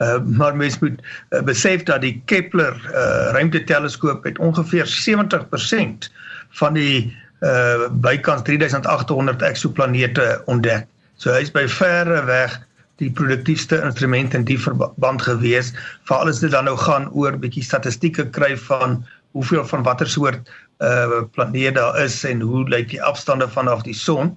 Uh, 0.03 0.19
maar 0.25 0.57
mens 0.57 0.79
moet 0.79 0.99
uh, 1.31 1.43
besef 1.47 1.83
dat 1.87 2.01
die 2.01 2.23
Kepler 2.25 2.75
uh, 2.91 3.31
ruimteteleskoop 3.37 4.25
het 4.25 4.39
ongeveer 4.39 4.89
70% 4.89 6.11
van 6.59 6.75
die 6.75 7.17
uh, 7.41 7.87
bykans 7.91 8.43
3800 8.43 9.43
eksoplanete 9.43 10.43
ontdek. 10.45 10.87
So 11.23 11.31
hy's 11.31 11.53
by 11.55 11.69
verre 11.71 12.25
weg 12.27 12.55
die 12.99 13.11
produktiefste 13.15 13.79
instrument 13.87 14.35
in 14.35 14.43
die 14.49 14.59
verband 14.59 15.23
gewees. 15.23 15.71
Veral 16.09 16.33
as 16.33 16.41
dit 16.43 16.51
dan 16.51 16.67
nou 16.67 16.75
gaan 16.81 17.07
oor 17.15 17.37
bietjie 17.39 17.63
statistieke 17.63 18.25
kry 18.35 18.57
van 18.65 19.05
hoeveel 19.39 19.63
van 19.71 19.87
watter 19.87 20.11
soort 20.11 20.51
uh 20.83 21.21
planete 21.37 21.77
daar 21.79 22.01
is 22.03 22.17
en 22.27 22.43
hoe 22.43 22.65
lyk 22.67 22.89
die 22.91 23.03
afstande 23.11 23.47
vanaf 23.49 23.85
die 23.87 23.95
son. 23.95 24.33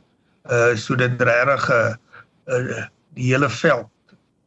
Uh 0.45 0.75
so 0.77 0.93
dit 0.99 1.21
regtig 1.25 1.65
uh 1.73 2.85
die 3.17 3.31
hele 3.31 3.49
veld 3.49 3.89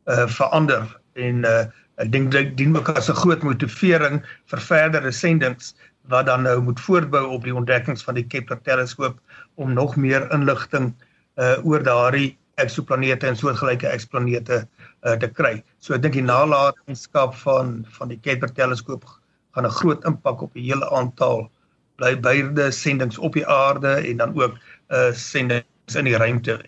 uh 0.06 0.28
verander 0.30 0.86
en 1.18 1.42
uh, 1.42 1.66
ek 1.98 2.12
dink 2.14 2.30
dit 2.30 2.54
dien 2.54 2.76
ook 2.78 2.92
as 2.94 3.10
'n 3.10 3.18
groot 3.18 3.42
motivering 3.42 4.22
vir 4.46 4.62
verdere 4.62 5.10
sendinge 5.10 5.74
wat 6.06 6.30
dan 6.30 6.46
nou 6.46 6.60
moet 6.62 6.80
voortbou 6.80 7.26
op 7.34 7.42
die 7.42 7.54
ontdekkings 7.54 8.06
van 8.06 8.14
die 8.14 8.26
Kepler 8.26 8.62
teleskoop 8.62 9.18
om 9.56 9.74
nog 9.74 9.96
meer 9.96 10.30
inligting 10.30 10.94
uh 10.94 11.07
oor 11.38 11.82
daardie 11.86 12.36
eksoplanete 12.62 13.28
en 13.28 13.36
soortgelyke 13.38 13.88
eksplanete 13.90 14.62
uh 15.06 15.14
te 15.22 15.28
kry. 15.30 15.58
So 15.78 15.94
ek 15.94 16.02
dink 16.02 16.16
die 16.18 16.26
nalatenskap 16.26 17.36
van 17.44 17.84
van 17.98 18.12
die 18.12 18.18
Kepler 18.24 18.52
teleskoop 18.54 19.06
gaan 19.54 19.66
'n 19.66 19.76
groot 19.80 20.04
impak 20.10 20.42
op 20.42 20.54
die 20.54 20.66
hele 20.70 20.88
aantal 20.90 21.46
bly 21.98 22.14
beide 22.16 22.70
sendinge 22.72 23.20
op 23.20 23.34
die 23.34 23.46
aarde 23.46 23.94
en 24.10 24.16
dan 24.16 24.34
ook 24.34 24.58
uh 24.90 25.12
sendinge 25.12 25.64
in 25.94 26.04
die 26.04 26.16
ruimte. 26.16 26.58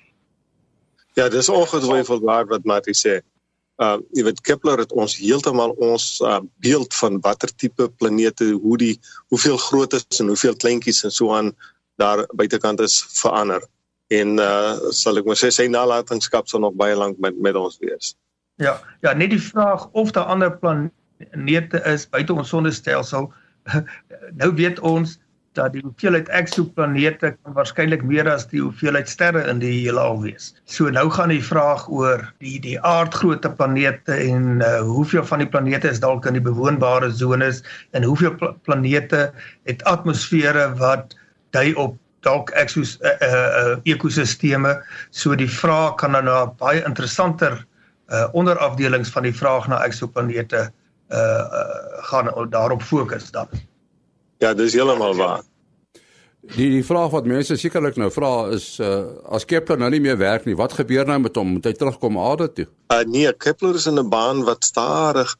Ja, 1.14 1.28
dis 1.28 1.48
ongetwyfeld 1.48 2.22
waar 2.22 2.46
wat 2.46 2.64
Mati 2.64 2.94
sê 2.94 3.20
uh 3.82 3.98
jy 4.12 4.24
weet 4.24 4.40
Kepler 4.40 4.78
het 4.78 4.92
ons 4.92 5.16
heeltemal 5.16 5.74
ons 5.78 6.20
uh, 6.20 6.40
beeld 6.60 6.94
van 6.94 7.20
watter 7.20 7.50
tipe 7.56 7.88
planete 7.88 8.52
hoe 8.62 8.78
die 8.78 9.00
hoeveel 9.28 9.56
groot 9.56 9.92
is 9.92 10.20
en 10.20 10.26
hoeveel 10.26 10.56
kleintjies 10.56 11.04
en 11.04 11.10
so 11.10 11.34
aan 11.34 11.52
daar 11.96 12.26
buitekant 12.36 12.80
is 12.80 13.04
verander 13.20 13.66
en 14.10 14.38
uh 14.42 14.90
sal 14.96 15.20
ek 15.20 15.28
maar 15.28 15.38
sê 15.38 15.52
sy 15.54 15.68
nalatenskap 15.70 16.50
sal 16.50 16.64
nog 16.66 16.76
baie 16.78 16.96
lank 16.98 17.18
met 17.22 17.38
met 17.38 17.58
ons 17.58 17.78
wees. 17.82 18.14
Ja, 18.60 18.76
ja, 19.00 19.14
net 19.16 19.32
die 19.32 19.42
vraag 19.42 19.88
of 19.96 20.12
daar 20.12 20.28
ander 20.34 20.52
planete 20.58 21.80
is 21.88 22.08
buite 22.10 22.34
ons 22.34 22.52
sonnestelsel. 22.52 23.30
Nou 24.40 24.54
weet 24.56 24.78
ons 24.80 25.18
dat 25.58 25.72
die 25.74 25.82
hoeveelheid 25.82 26.28
eksoplanete 26.34 27.32
kan 27.34 27.54
waarskynlik 27.56 28.02
meer 28.06 28.28
as 28.30 28.46
die 28.50 28.60
hoeveelheid 28.62 29.08
sterre 29.10 29.42
in 29.50 29.58
die 29.62 29.72
heelal 29.72 30.20
wees. 30.22 30.52
So 30.70 30.90
nou 30.94 31.08
gaan 31.10 31.32
die 31.34 31.42
vraag 31.42 31.88
oor 31.90 32.22
die 32.42 32.58
die 32.62 32.76
aardgrootte 32.86 33.50
planete 33.58 34.14
en 34.14 34.62
uh, 34.62 34.80
hoeveel 34.86 35.26
van 35.26 35.42
die 35.42 35.50
planete 35.50 35.90
is 35.90 36.02
dalk 36.02 36.28
in 36.30 36.38
die 36.38 36.44
bewoonbare 36.44 37.10
sones 37.10 37.64
en 37.98 38.06
hoeveel 38.06 38.36
pl 38.38 38.54
planete 38.68 39.26
het 39.68 39.82
atmosfere 39.90 40.70
wat 40.78 41.16
dui 41.56 41.72
op 41.74 41.98
dalk 42.26 42.50
eksos 42.60 42.98
uh, 43.00 43.14
uh, 43.26 43.76
ekosisteme. 43.88 44.76
So 45.10 45.34
die 45.38 45.50
vraag 45.50 45.96
kan 46.02 46.12
dan 46.16 46.28
nou 46.28 46.38
baie 46.60 46.82
interessanter 46.84 47.58
uh, 48.10 48.26
onderafdelings 48.32 49.12
van 49.14 49.28
die 49.28 49.34
vraag 49.34 49.68
na 49.68 49.82
eksoplanete 49.86 50.66
uh, 50.66 51.18
uh 51.18 51.78
gaan 52.10 52.30
daarop 52.50 52.82
fokus 52.82 53.30
dan. 53.30 53.46
Ja, 54.38 54.54
dis 54.54 54.72
heeltemal 54.72 55.14
waar. 55.14 55.42
Die 56.56 56.70
die 56.72 56.84
vraag 56.84 57.10
wat 57.12 57.26
mense 57.28 57.56
sekerlik 57.60 57.98
nou 58.00 58.08
vra 58.10 58.48
is 58.56 58.78
uh, 58.80 59.04
as 59.28 59.44
Kepler 59.44 59.78
nou 59.78 59.90
nie 59.92 60.00
meer 60.00 60.16
werk 60.16 60.46
nie, 60.48 60.56
wat 60.56 60.72
gebeur 60.72 61.06
nou 61.06 61.18
met 61.20 61.36
hom? 61.36 61.52
Moet 61.58 61.68
hy 61.68 61.72
terugkom 61.76 62.16
aarde 62.18 62.48
toe? 62.52 62.66
Uh, 62.88 63.02
nee, 63.04 63.32
Kepler 63.36 63.76
is 63.76 63.86
in 63.86 64.00
'n 64.00 64.08
baan 64.08 64.44
wat 64.48 64.64
stadig 64.64 65.36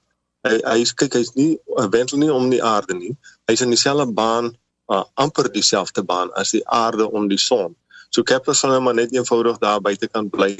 hy 0.46 0.58
hy 0.64 0.84
kyk 0.96 1.16
hy's 1.18 1.32
nie 1.36 1.58
wendel 1.92 2.20
nie 2.20 2.32
om 2.32 2.48
die 2.52 2.62
aarde 2.64 2.96
nie. 2.96 3.14
Hy's 3.48 3.64
in 3.64 3.72
dieselfde 3.72 4.12
baan, 4.12 4.52
uh, 4.90 5.04
amper 5.14 5.50
dieselfde 5.52 6.02
baan 6.02 6.32
as 6.38 6.52
die 6.54 6.62
aarde 6.66 7.06
om 7.10 7.28
die 7.30 7.38
son. 7.38 7.76
So 8.10 8.26
Kepler 8.26 8.56
sal 8.58 8.74
nou 8.74 8.82
maar 8.88 8.98
net 8.98 9.14
eenvoudig 9.14 9.58
daar 9.62 9.80
buite 9.80 10.08
kan 10.10 10.28
bly. 10.30 10.54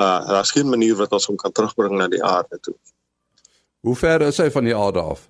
Uh 0.00 0.20
daar's 0.28 0.50
geen 0.56 0.68
manier 0.68 0.96
wat 0.98 1.12
ons 1.12 1.28
hom 1.30 1.36
kan 1.38 1.52
terugbring 1.52 1.94
na 1.98 2.08
die 2.08 2.22
aarde 2.24 2.58
toe. 2.60 2.74
Hoe 3.86 3.96
ver 3.96 4.26
is 4.26 4.40
hy 4.42 4.50
van 4.50 4.66
die 4.66 4.76
aarde 4.76 5.00
af? 5.00 5.28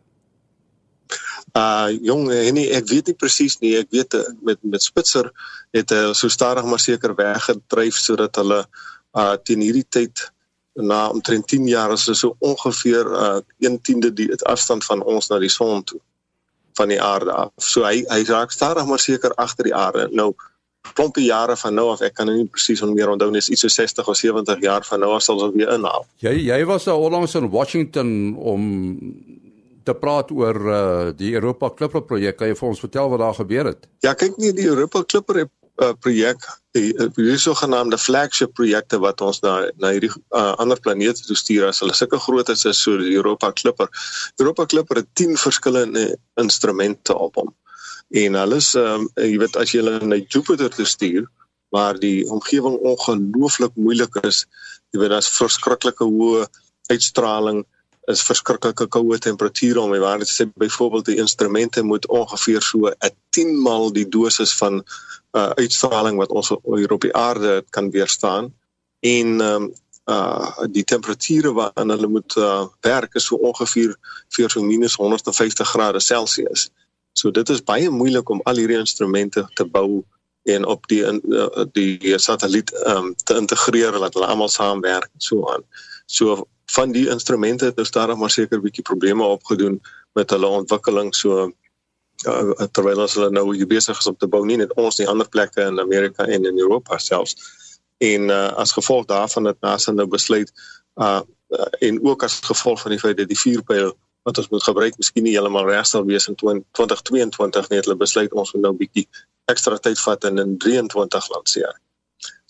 Uh 1.53 1.91
jong, 2.07 2.29
nee, 2.31 2.69
ek 2.71 2.89
weet 2.89 3.11
nie 3.11 3.19
presies 3.19 3.59
nie. 3.61 3.75
Ek 3.83 3.91
weet 3.93 4.15
uh, 4.17 4.25
met 4.47 4.63
met 4.63 4.83
Spitzer 4.83 5.33
het 5.77 5.93
hy 5.93 6.13
so 6.17 6.33
stadig 6.33 6.65
maar 6.65 6.81
seker 6.81 7.17
weggedryf 7.19 7.99
sodat 7.99 8.41
hulle 8.41 8.65
uh 9.19 9.35
teen 9.45 9.67
hierdie 9.67 9.89
tyd 9.89 10.31
na 10.81 11.09
omtrent 11.11 11.49
10 11.51 11.67
jaar 11.67 11.93
is 11.93 12.07
so 12.19 12.37
ongeveer 12.39 13.11
uh 13.11 13.41
1/10de 13.69 14.13
die 14.15 14.31
afstand 14.47 14.87
van 14.87 15.03
ons 15.03 15.29
na 15.29 15.39
die 15.43 15.53
son 15.53 15.85
toe 15.85 16.01
van 16.81 16.93
die 16.93 17.01
aarde 17.03 17.35
af. 17.45 17.53
So 17.61 17.85
hy 17.85 18.01
hy 18.09 18.23
raak 18.31 18.55
stadig 18.57 18.89
maar 18.89 19.03
seker 19.03 19.37
agter 19.37 19.69
die 19.69 19.77
aarde. 19.77 20.09
Nou 20.17 20.33
klompie 20.97 21.27
jare 21.27 21.57
van 21.61 21.77
nou 21.77 21.91
af, 21.93 22.01
ek 22.07 22.17
kan 22.17 22.29
nou 22.31 22.39
nie 22.39 22.49
presies 22.49 22.81
meer 22.89 23.13
onthou 23.13 23.29
nie, 23.31 23.43
is 23.43 23.51
iets 23.53 23.67
so 23.67 23.73
60 23.73 24.09
of 24.09 24.17
70 24.17 24.65
jaar 24.65 24.87
van 24.89 25.05
nou 25.05 25.13
af 25.17 25.27
sal 25.27 25.43
ons 25.45 25.55
weer 25.55 25.73
inhaal. 25.77 26.07
Jy 26.25 26.35
jy 26.49 26.61
was 26.69 26.89
nou 26.89 26.97
onlangs 27.05 27.37
in 27.39 27.51
Washington 27.53 28.11
om 28.37 28.65
te 29.85 29.95
praat 29.97 30.33
oor 30.35 30.59
uh, 30.61 30.81
die 31.17 31.33
Europa 31.35 31.71
Clipper 31.77 32.05
projek. 32.05 32.39
Kan 32.39 32.51
jy 32.51 32.57
vir 32.59 32.69
ons 32.69 32.83
vertel 32.83 33.13
wat 33.13 33.23
daar 33.23 33.39
gebeur 33.39 33.73
het? 33.73 33.89
Ja, 34.05 34.15
kyk 34.19 34.39
nie 34.41 34.53
die 34.57 34.69
Europa 34.69 35.03
Clipper 35.09 35.45
uh, 35.83 35.93
projek, 36.05 36.45
die 36.77 36.93
die 37.17 37.37
sogenaamde 37.41 37.99
flagship 37.99 38.53
projekte 38.55 39.01
wat 39.03 39.23
ons 39.27 39.41
na 39.45 39.55
na 39.83 39.93
hierdie 39.95 40.13
uh, 40.13 40.55
ander 40.63 40.81
planete 40.81 41.27
toe 41.27 41.37
stuur 41.39 41.69
as 41.69 41.81
hulle 41.83 41.97
sulke 41.97 42.21
groot 42.23 42.53
is 42.55 42.67
so 42.79 42.97
die 43.01 43.17
Europa 43.17 43.51
Clipper. 43.53 43.91
Europa 44.39 44.67
Clipper 44.67 45.03
het 45.03 45.11
10 45.15 45.37
verskillende 45.37 46.05
instrumente 46.41 47.17
op 47.17 47.41
hom. 47.41 47.51
En 48.11 48.39
hulle 48.43 48.57
is 48.63 48.75
ehm 48.75 49.07
um, 49.07 49.11
jy 49.17 49.37
weet 49.43 49.57
as 49.57 49.75
jy 49.75 49.83
hulle 49.83 49.99
na 50.07 50.21
Jupiter 50.21 50.71
toe 50.71 50.87
stuur 50.87 51.29
waar 51.75 51.99
die 52.03 52.27
omgewing 52.27 52.79
ongelooflik 52.93 53.77
moeilik 53.79 54.17
is, 54.27 54.45
jy 54.91 55.03
weet 55.03 55.13
daar's 55.15 55.31
verskriklike 55.31 56.07
hoë 56.07 56.49
uitstraling 56.91 57.63
is 58.09 58.23
verskriklike 58.23 58.87
koue 58.89 59.19
temperature 59.19 59.81
om 59.81 59.93
waar 60.01 60.19
dit 60.19 60.29
sê 60.29 60.47
byvoorbeeld 60.55 61.05
die 61.05 61.21
instrumente 61.21 61.83
moet 61.83 62.07
ongeveer 62.07 62.63
so 62.63 62.89
'n 62.89 63.15
10 63.31 63.63
maal 63.63 63.93
die 63.93 64.09
dosis 64.09 64.57
van 64.57 64.83
uh, 65.33 65.51
uitstraling 65.51 66.17
wat 66.17 66.31
ons 66.31 66.49
hier 66.65 66.93
op 66.93 67.01
die 67.01 67.15
aarde 67.15 67.65
kan 67.71 67.91
weerstaan 67.91 68.55
en 69.01 69.41
um, 69.41 69.73
uh 70.11 70.67
die 70.73 70.85
temperature 70.85 71.53
waarin 71.53 71.91
hulle 71.91 72.07
moet 72.07 72.37
uh, 72.37 72.67
werk 72.81 73.15
is 73.15 73.25
so 73.25 73.37
ongeveer 73.37 73.97
vir 74.29 74.51
so 74.51 74.63
minus 74.63 74.95
150 74.95 75.69
grade 75.69 76.01
Celsius. 76.01 76.71
So 77.13 77.31
dit 77.31 77.49
is 77.49 77.63
baie 77.63 77.91
moeilik 77.91 78.29
om 78.29 78.41
al 78.45 78.57
hierdie 78.57 78.79
instrumente 78.79 79.47
te 79.55 79.65
bou 79.65 80.05
en 80.43 80.67
op 80.67 80.89
die 80.89 81.03
uh, 81.05 81.65
die 81.73 82.19
satelliet 82.19 82.73
um, 82.87 83.15
te 83.25 83.37
integreer 83.37 83.93
dat 83.93 84.15
hulle 84.15 84.27
almal 84.27 84.49
saamwerk 84.49 85.11
so 85.19 85.47
aan. 85.53 85.65
So 86.11 86.45
van 86.75 86.93
die 86.95 87.07
instrumente 87.11 87.71
het 87.71 87.79
nou 87.79 87.87
stadig 87.87 88.19
maar 88.19 88.31
seker 88.31 88.63
bietjie 88.63 88.85
probleme 88.87 89.25
opgedoen 89.25 89.81
met 90.19 90.31
hulle 90.35 90.51
ontwikkeling 90.61 91.15
so 91.15 91.47
uh, 91.47 92.67
terwyl 92.75 93.03
ons 93.07 93.17
hulle 93.19 93.31
nou 93.35 93.47
hier 93.55 93.69
besig 93.71 93.99
is 93.99 94.11
om 94.11 94.17
te 94.19 94.29
bou 94.31 94.43
nie 94.47 94.59
net 94.61 94.75
ons 94.79 94.99
nie 95.01 95.09
ander 95.11 95.29
plekke 95.29 95.67
in 95.67 95.81
Amerika 95.83 96.27
en 96.27 96.47
in 96.51 96.59
Europa 96.59 96.99
selfs 96.99 97.37
en 98.11 98.31
uh, 98.31 98.47
as 98.63 98.75
gevolg 98.77 99.07
daarvan 99.11 99.51
het 99.51 99.59
NASA 99.67 99.95
nou 99.95 100.07
besluit 100.11 100.53
uh, 100.99 101.21
uh 101.51 101.69
en 101.87 101.99
ook 102.07 102.23
as 102.23 102.39
gevolg 102.47 102.83
van 102.85 102.95
die 102.95 103.01
feit 103.03 103.17
dat 103.19 103.29
die 103.31 103.39
vuurpyl 103.39 103.91
wat 104.29 104.39
ons 104.39 104.51
moet 104.53 104.63
gebruik 104.63 104.99
miskien 105.01 105.27
nie 105.27 105.35
heeltemal 105.35 105.67
reg 105.67 105.87
sal 105.89 106.07
wees 106.07 106.29
in 106.31 106.39
2022 106.39 107.71
nie 107.71 107.81
het 107.81 107.89
hulle 107.89 108.03
besluit 108.03 108.37
ons 108.43 108.53
moet 108.55 108.67
nou 108.67 108.73
'n 108.75 108.83
bietjie 108.83 109.07
ekstra 109.51 109.79
tyd 109.79 109.99
vat 109.99 110.25
en 110.25 110.39
in 110.39 110.59
23 110.59 111.29
lanseer. 111.35 111.75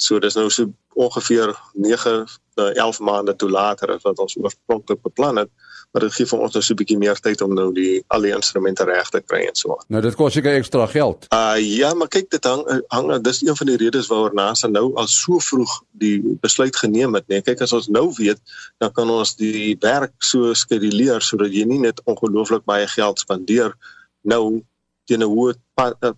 So 0.00 0.18
dis 0.18 0.36
nou 0.38 0.48
so 0.50 0.70
ongeveer 1.00 1.52
9 1.72 2.14
11 2.60 3.00
maande 3.00 3.36
toe 3.36 3.50
later 3.50 3.94
as 3.94 4.02
wat 4.04 4.18
ons 4.20 4.36
oorspronklik 4.36 5.02
beplan 5.02 5.38
het, 5.40 5.50
maar 5.92 6.04
dit 6.04 6.14
gee 6.14 6.28
vir 6.28 6.42
ons 6.44 6.54
nou 6.54 6.62
so 6.62 6.72
'n 6.72 6.76
bietjie 6.76 6.98
meer 6.98 7.20
tyd 7.20 7.40
om 7.40 7.54
nou 7.54 7.72
die 7.72 8.02
al 8.08 8.20
die 8.20 8.32
instrumente 8.36 8.84
reg 8.84 9.08
te 9.10 9.20
kry 9.20 9.40
en 9.48 9.56
so 9.56 9.76
aan. 9.76 9.84
Nou 9.88 10.02
dit 10.02 10.14
kos 10.14 10.32
seker 10.32 10.56
ekstra 10.56 10.86
geld. 10.86 11.26
Uh 11.32 11.56
ja, 11.58 11.94
maar 11.94 12.08
kyk 12.08 12.30
dit 12.30 12.44
hang 12.44 12.64
hang 12.88 13.22
dis 13.22 13.42
een 13.42 13.56
van 13.56 13.66
die 13.66 13.76
redes 13.76 14.06
waaroor 14.06 14.34
NASA 14.34 14.68
nou 14.68 14.94
al 14.94 15.08
so 15.08 15.38
vroeg 15.38 15.82
die 15.92 16.22
besluit 16.40 16.76
geneem 16.76 17.14
het, 17.14 17.28
nee. 17.28 17.42
Kyk 17.42 17.60
as 17.60 17.72
ons 17.72 17.88
nou 17.88 18.12
weet, 18.16 18.40
dan 18.78 18.92
kan 18.92 19.10
ons 19.10 19.36
die 19.36 19.76
werk 19.80 20.14
so 20.18 20.54
skeduleer 20.54 21.20
sodat 21.20 21.52
jy 21.52 21.64
nie 21.64 21.78
net 21.78 22.00
ongelooflik 22.04 22.64
baie 22.64 22.86
geld 22.86 23.18
spandeer 23.18 23.76
nou 24.22 24.62
teen 25.10 25.24
'n 25.26 25.32
hoë 25.32 25.56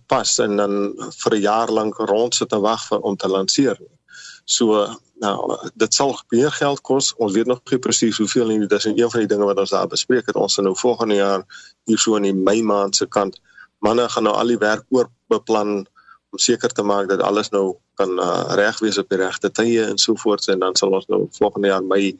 pas 0.07 0.37
en 0.45 0.57
dan 0.61 0.73
vir 1.21 1.35
'n 1.35 1.41
jaar 1.41 1.71
lank 1.71 1.97
rondsit 1.97 2.53
en 2.53 2.61
wag 2.61 2.85
vir 2.87 2.99
om 2.99 3.17
te 3.17 3.27
lanseer. 3.27 3.77
So 4.45 4.85
nou 5.23 5.57
dit 5.75 5.93
sal 5.93 6.17
meer 6.29 6.51
geld 6.51 6.81
kos. 6.81 7.13
Ons 7.17 7.33
weet 7.33 7.47
nog 7.47 7.61
nie 7.71 7.79
presies 7.79 8.17
hoeveel 8.17 8.47
nie. 8.47 8.59
Dit 8.59 8.71
is 8.71 8.85
een 8.85 9.11
van 9.11 9.19
die 9.19 9.31
dinge 9.33 9.45
wat 9.45 9.59
ons 9.59 9.69
daar 9.69 9.87
bespreek 9.87 10.25
het. 10.25 10.35
Ons 10.35 10.55
gaan 10.55 10.65
nou 10.65 10.75
volgende 10.77 11.15
jaar 11.15 11.41
hier 11.85 11.97
so 11.97 12.15
in 12.15 12.23
die 12.23 12.33
Mei 12.33 12.61
maand 12.61 12.95
se 12.95 13.07
kant 13.07 13.39
manne 13.83 14.07
gaan 14.09 14.27
nou 14.27 14.35
al 14.39 14.53
die 14.53 14.59
werk 14.61 14.85
oor 14.95 15.09
beplan 15.31 15.83
om 16.33 16.41
seker 16.41 16.71
te 16.71 16.85
maak 16.87 17.09
dat 17.11 17.21
alles 17.21 17.51
nou 17.53 17.75
kan 17.99 18.15
uh, 18.19 18.55
reg 18.57 18.79
wees 18.81 18.97
op 18.97 19.09
die 19.11 19.19
regte 19.21 19.51
tye 19.51 19.83
en 19.85 19.99
so 20.01 20.15
voort 20.23 20.47
en 20.49 20.63
dan 20.63 20.77
sal 20.79 20.95
ons 20.97 21.09
nou 21.11 21.25
volgende 21.37 21.69
jaar 21.73 21.83
Mei 21.83 22.13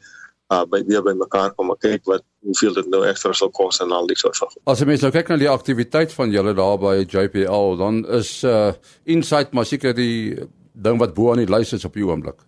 uh, 0.52 0.64
by 0.68 0.82
weer 0.86 1.02
by 1.04 1.14
mekaar 1.16 1.52
kom 1.56 1.72
en 1.72 1.78
kyk 1.80 2.04
wat 2.10 2.24
hoeveel 2.44 2.74
dit 2.76 2.88
nou 2.92 3.02
ekstra 3.08 3.32
sal 3.36 3.50
kos 3.54 3.80
en 3.80 3.92
al 3.92 4.08
die 4.10 4.18
soort 4.18 4.38
van. 4.40 4.52
As 4.70 4.82
jy 4.82 4.88
mens 4.88 5.04
nou 5.04 5.12
kyk 5.14 5.30
na 5.32 5.38
die 5.40 5.50
aktiwiteit 5.50 6.12
van 6.12 6.32
julle 6.34 6.54
daar 6.56 6.78
by 6.80 6.96
JPL, 7.02 7.76
dan 7.80 8.02
is 8.20 8.36
uh 8.48 8.72
Insight 9.04 9.54
maar 9.56 9.68
seker 9.68 9.94
die 9.96 10.34
ding 10.72 10.98
wat 11.00 11.14
bo 11.14 11.32
aan 11.32 11.42
die 11.42 11.50
lys 11.50 11.72
is 11.76 11.86
op 11.88 11.96
die 11.96 12.06
oomblik. 12.06 12.40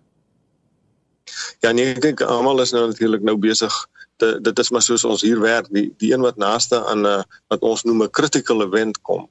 Ja 1.65 1.73
nee, 1.75 1.93
ek 1.95 2.01
dink 2.03 2.21
almal 2.23 2.61
is 2.63 2.73
nou 2.75 2.87
natuurlik 2.87 3.25
nou 3.25 3.37
besig. 3.41 3.73
Dit 4.21 4.43
dit 4.45 4.59
is 4.59 4.71
maar 4.73 4.85
soos 4.85 5.05
ons 5.05 5.25
hier 5.25 5.41
werk, 5.41 5.69
die 5.73 5.89
die 6.01 6.13
een 6.13 6.25
wat 6.25 6.37
naaste 6.41 6.79
aan 6.85 7.03
'n 7.05 7.19
uh, 7.19 7.23
wat 7.53 7.61
ons 7.61 7.83
noem 7.83 8.03
'n 8.03 8.11
critical 8.11 8.63
event 8.65 9.01
kom. 9.01 9.27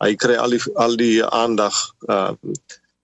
Hy 0.00 0.14
kry 0.16 0.36
al 0.36 0.50
die 0.50 0.62
al 0.74 0.96
die 0.96 1.24
aandag 1.24 1.74
uh 2.08 2.32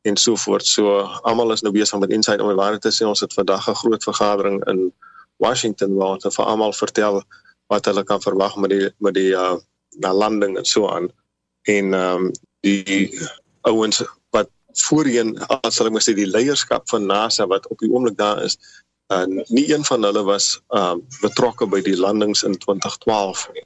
en 0.06 0.16
so 0.16 0.36
voort. 0.36 0.66
So 0.66 1.00
almal 1.26 1.52
is 1.52 1.64
nou 1.66 1.72
besig 1.74 1.98
met 1.98 2.14
inside 2.14 2.42
om 2.42 2.52
die 2.52 2.58
waarheid 2.58 2.82
te 2.84 2.94
sê. 2.94 3.06
Ons 3.06 3.24
het 3.24 3.34
vandag 3.34 3.68
'n 3.68 3.80
groot 3.82 4.02
vergadering 4.02 4.64
in 4.72 4.92
Washington 5.36 5.96
waar 5.96 6.16
ons 6.16 6.34
vir 6.36 6.44
almal 6.44 6.72
vertel 6.72 7.22
wat 7.66 7.84
hulle 7.84 8.04
kan 8.04 8.20
verwag 8.22 8.56
met 8.56 8.70
die 8.70 8.90
met 8.98 9.14
die 9.14 9.32
uh 9.34 9.56
na 9.98 10.12
landing 10.12 10.56
en 10.58 10.64
so 10.64 10.88
aan. 10.88 11.08
En 11.62 11.94
ehm 11.94 12.26
um, 12.26 12.32
die 12.60 13.10
ouens 13.62 14.02
voorheen 14.76 15.36
as 15.64 15.80
ek 15.80 15.92
maar 15.92 16.04
sê 16.04 16.14
die 16.16 16.28
leierskap 16.28 16.88
van 16.90 17.06
NASA 17.08 17.46
wat 17.50 17.68
op 17.72 17.80
die 17.80 17.90
oomblik 17.92 18.16
daar 18.18 18.42
is 18.44 18.58
en 19.14 19.38
uh, 19.38 19.44
nie 19.54 19.66
een 19.70 19.84
van 19.86 20.02
hulle 20.02 20.24
was 20.26 20.56
uh, 20.74 20.96
betrokke 21.22 21.68
by 21.70 21.80
die 21.86 21.96
landings 21.96 22.42
in 22.42 22.56
2012 22.58 23.46
nie. 23.54 23.64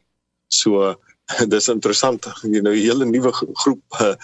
So 0.52 0.94
dis 1.54 1.68
interessant, 1.68 2.26
jy 2.42 2.60
know, 2.60 2.72
'n 2.72 2.82
hele 2.82 3.04
nuwe 3.04 3.32
groep 3.32 4.00
uh, 4.00 4.14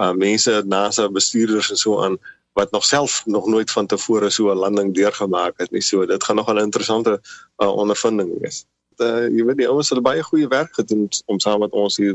uh, 0.00 0.12
mense, 0.12 0.62
NASA 0.66 1.08
bestuurders 1.08 1.70
en 1.70 1.76
so 1.76 2.02
aan 2.02 2.18
wat 2.54 2.70
nog 2.70 2.84
self 2.84 3.22
nog 3.26 3.46
nooit 3.46 3.70
van 3.70 3.86
tevore 3.86 4.30
so 4.30 4.50
'n 4.50 4.56
landing 4.56 4.94
deurgemaak 4.94 5.58
het 5.58 5.70
nie. 5.70 5.82
So 5.82 6.06
dit 6.06 6.24
gaan 6.24 6.36
nog 6.36 6.52
'n 6.52 6.58
interessante 6.58 7.20
uh, 7.58 7.68
ondervinding 7.68 8.30
wees. 8.40 8.64
Uh, 8.96 9.26
jy 9.28 9.44
weet 9.44 9.56
die 9.56 9.68
ouens 9.68 9.90
het 9.90 10.02
baie 10.02 10.22
goeie 10.22 10.48
werk 10.48 10.74
gedoen 10.74 11.08
om 11.26 11.40
saam 11.40 11.60
met 11.60 11.72
ons 11.72 11.96
hier 11.96 12.14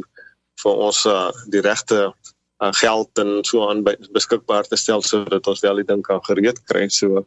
vir 0.63 0.71
ons 0.71 1.05
uh, 1.05 1.31
die 1.47 1.61
regte 1.61 2.13
aan 2.57 2.73
geld 2.73 3.09
en 3.19 3.43
so 3.43 3.69
aan 3.69 3.83
beskikbaar 4.11 4.67
te 4.67 4.75
stel 4.75 5.01
sodat 5.01 5.47
ons 5.47 5.59
wel 5.59 5.75
die 5.75 5.85
ding 5.85 6.01
kan 6.01 6.23
gereed 6.23 6.63
kry. 6.63 6.87
So 6.87 7.25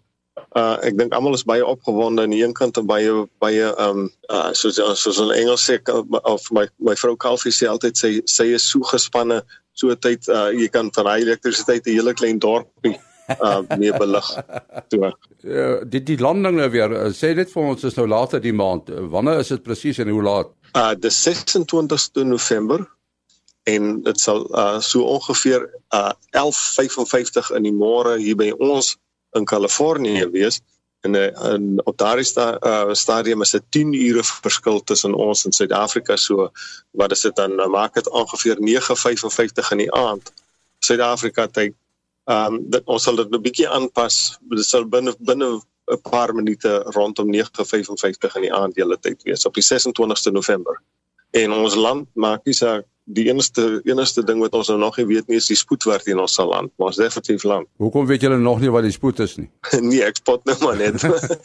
uh 0.57 0.77
ek 0.85 0.97
dink 0.99 1.15
almal 1.17 1.37
is 1.37 1.45
baie 1.49 1.65
opgewonde 1.65 2.25
aan 2.25 2.33
die 2.33 2.43
een 2.43 2.55
kant 2.57 2.79
en 2.81 2.87
baie 2.89 3.13
baie 3.45 3.69
um 3.85 4.07
uh 4.33 4.51
soos 4.57 4.81
soos 5.01 5.21
in 5.21 5.33
Engels 5.37 5.65
sê 5.69 5.79
of 6.23 6.49
my 6.57 6.67
my 6.79 6.97
vrou 7.03 7.17
Calfie 7.17 7.53
sê 7.53 7.69
altyd 7.69 8.01
sê 8.01 8.13
sy 8.29 8.49
is 8.59 8.69
so 8.69 8.81
gespanne 8.93 9.43
so 9.77 9.95
tyd 9.95 10.29
uh 10.29 10.49
jy 10.53 10.69
kan 10.73 10.91
van 10.97 11.11
hy 11.13 11.19
elektrisiteit 11.27 11.87
'n 11.87 11.99
hele 11.99 12.15
klein 12.15 12.41
dorpie 12.41 12.97
uh 13.41 13.61
mee 13.79 13.93
belig. 13.93 14.33
So 14.93 15.13
ja, 15.43 15.85
die 15.85 16.03
die 16.03 16.19
landing 16.21 16.57
nou 16.57 16.71
weer 16.71 16.93
sê 17.17 17.35
dit 17.35 17.53
vir 17.53 17.63
ons 17.63 17.85
is 17.85 17.97
nou 17.97 18.07
later 18.09 18.41
die 18.41 18.53
maand. 18.53 18.91
Wanneer 19.13 19.41
is 19.41 19.49
dit 19.49 19.63
presies 19.63 19.99
en 19.99 20.09
hoe 20.09 20.23
laat? 20.23 20.53
Uh 20.77 20.93
die 20.95 21.13
26ste 21.13 22.25
November 22.25 22.85
en 23.65 24.03
dit 24.03 24.21
sal 24.21 24.47
uh, 24.59 24.81
so 24.81 25.05
ongeveer 25.07 25.69
uh, 25.95 26.13
11:55 26.37 27.55
in 27.57 27.63
die 27.69 27.75
môre 27.75 28.17
hier 28.19 28.37
by 28.37 28.51
ons 28.59 28.97
in 29.39 29.45
Kalifornië 29.45 30.29
wees 30.31 30.61
en 31.03 31.15
uh, 31.15 31.79
op 31.85 31.97
daardie 31.99 32.25
sta, 32.25 32.59
uh, 32.63 32.93
stadium 32.95 33.43
is 33.43 33.51
dit 33.51 33.65
10 33.75 33.95
ure 33.95 34.23
verskil 34.25 34.81
tussen 34.87 35.15
ons 35.15 35.45
en 35.45 35.53
Suid-Afrika 35.53 36.17
so 36.17 36.51
wat 36.91 37.15
is 37.17 37.25
dit 37.27 37.37
dan 37.37 37.59
uh, 37.59 37.67
maak 37.67 37.95
dit 37.99 38.09
ongeveer 38.09 38.61
9:55 38.63 39.73
in 39.75 39.83
die 39.83 39.93
aand 39.93 40.33
Suid-Afrika 40.83 41.47
tyd. 41.47 41.75
Ehm 42.31 42.55
um, 42.55 42.61
dit 42.71 42.87
ons 42.87 43.03
sal 43.03 43.19
dit 43.19 43.31
'n 43.31 43.43
bietjie 43.43 43.69
aanpas. 43.69 44.39
Dit 44.51 44.67
sal 44.67 44.87
binne 44.87 45.15
binne 45.19 45.61
'n 45.91 46.01
paar 46.11 46.35
minute 46.35 46.71
rondom 46.95 47.35
9:55 47.35 48.37
in 48.39 48.47
die 48.47 48.55
aand 48.55 48.77
julle 48.77 48.99
tyd 48.99 49.23
wees 49.23 49.47
op 49.47 49.55
die 49.55 49.67
26ste 49.67 50.31
November. 50.31 50.83
En 51.31 51.53
ons 51.53 51.75
land 51.75 52.09
maak 52.15 52.45
nie 52.45 52.55
saak 52.55 52.87
die 53.05 53.27
enigste 53.29 53.81
enigste 53.85 54.23
ding 54.25 54.41
wat 54.41 54.55
ons 54.55 54.69
nou 54.71 54.79
nog 54.79 54.97
nie 54.97 55.07
weet 55.07 55.27
nie 55.29 55.41
is 55.41 55.49
die 55.51 55.59
spoed 55.59 55.85
waarteen 55.89 56.21
ons 56.23 56.35
sal 56.39 56.49
land. 56.53 56.71
Maar 56.77 56.93
ons 56.93 57.01
definitief 57.01 57.43
land. 57.43 57.69
Hoekom 57.83 58.07
weet 58.07 58.23
julle 58.23 58.39
nog 58.39 58.61
nie 58.61 58.71
wat 58.71 58.87
die 58.87 58.95
spoed 58.95 59.19
is 59.25 59.37
nie? 59.41 59.51
nee, 59.81 60.03
ek 60.07 60.23
spot 60.23 60.45
nou 60.47 60.57
maar 60.63 60.79
net. 60.79 61.03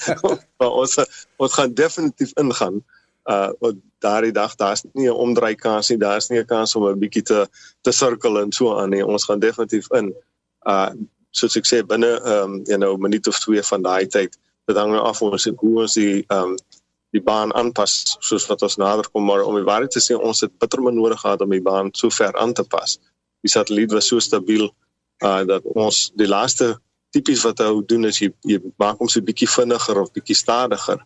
maar 0.60 0.72
ons 0.84 1.00
ons 1.38 1.60
gaan 1.60 1.74
definitief 1.74 2.34
ingaan. 2.38 2.82
Uh 3.26 3.74
daardie 3.98 4.32
dag 4.32 4.54
daar's 4.56 4.84
nie 4.94 5.10
'n 5.10 5.18
omdraai 5.18 5.56
kans 5.56 5.90
nie. 5.90 5.98
Daar's 5.98 6.30
nie 6.30 6.40
'n 6.40 6.46
kans 6.46 6.76
om 6.76 6.86
'n 6.86 7.00
bietjie 7.00 7.24
te 7.24 7.48
te 7.82 7.92
sirkel 7.92 8.40
en 8.40 8.52
so 8.52 8.78
aan 8.78 8.90
nie. 8.90 9.06
Ons 9.06 9.26
gaan 9.26 9.40
definitief 9.40 9.90
in. 9.92 10.14
Uh 10.66 10.92
soos 11.32 11.58
ek 11.58 11.66
sê 11.70 11.82
binne 11.86 12.18
ehm 12.18 12.44
um, 12.44 12.62
you 12.68 12.78
know 12.78 12.98
minuut 12.98 13.28
of 13.28 13.40
twee 13.40 13.62
van 13.62 13.82
daai 13.82 14.08
tyd 14.08 14.38
dit 14.68 14.78
hang 14.78 14.92
nou 14.92 15.04
af 15.06 15.22
ons 15.22 15.50
hoe 15.62 15.76
ons 15.84 15.94
die 16.00 16.26
ehm 16.28 16.54
um, 16.54 16.58
die 17.16 17.24
baan 17.24 17.54
aanpas 17.56 18.18
soos 18.20 18.48
wat 18.50 18.64
ons 18.68 18.78
nader 18.78 19.08
kom 19.12 19.24
maar 19.28 19.46
om 19.48 19.56
die 19.56 19.68
waarheid 19.68 19.94
te 19.96 20.04
sê 20.04 20.18
ons 20.18 20.42
het 20.44 20.52
bitter 20.60 20.82
min 20.84 20.98
nodig 21.00 21.20
gehad 21.22 21.42
om 21.42 21.54
die 21.56 21.64
baan 21.64 21.92
so 21.94 22.10
ver 22.10 22.36
aan 22.36 22.54
te 22.54 22.64
pas. 22.64 22.98
Die 23.46 23.52
satelliet 23.52 23.94
was 23.96 24.08
so 24.12 24.20
stabiel 24.20 24.70
uh 25.26 25.44
dat 25.50 25.64
ons 25.74 26.12
die 26.16 26.28
laaste 26.28 26.76
tipies 27.16 27.44
wat 27.48 27.62
hy 27.64 27.70
doen 27.90 28.06
is 28.06 28.20
jy, 28.22 28.32
jy 28.44 28.60
maak 28.78 29.00
hom 29.00 29.10
so 29.10 29.24
bietjie 29.24 29.50
vinniger 29.50 30.02
of 30.02 30.12
bietjie 30.14 30.36
stadiger 30.36 31.00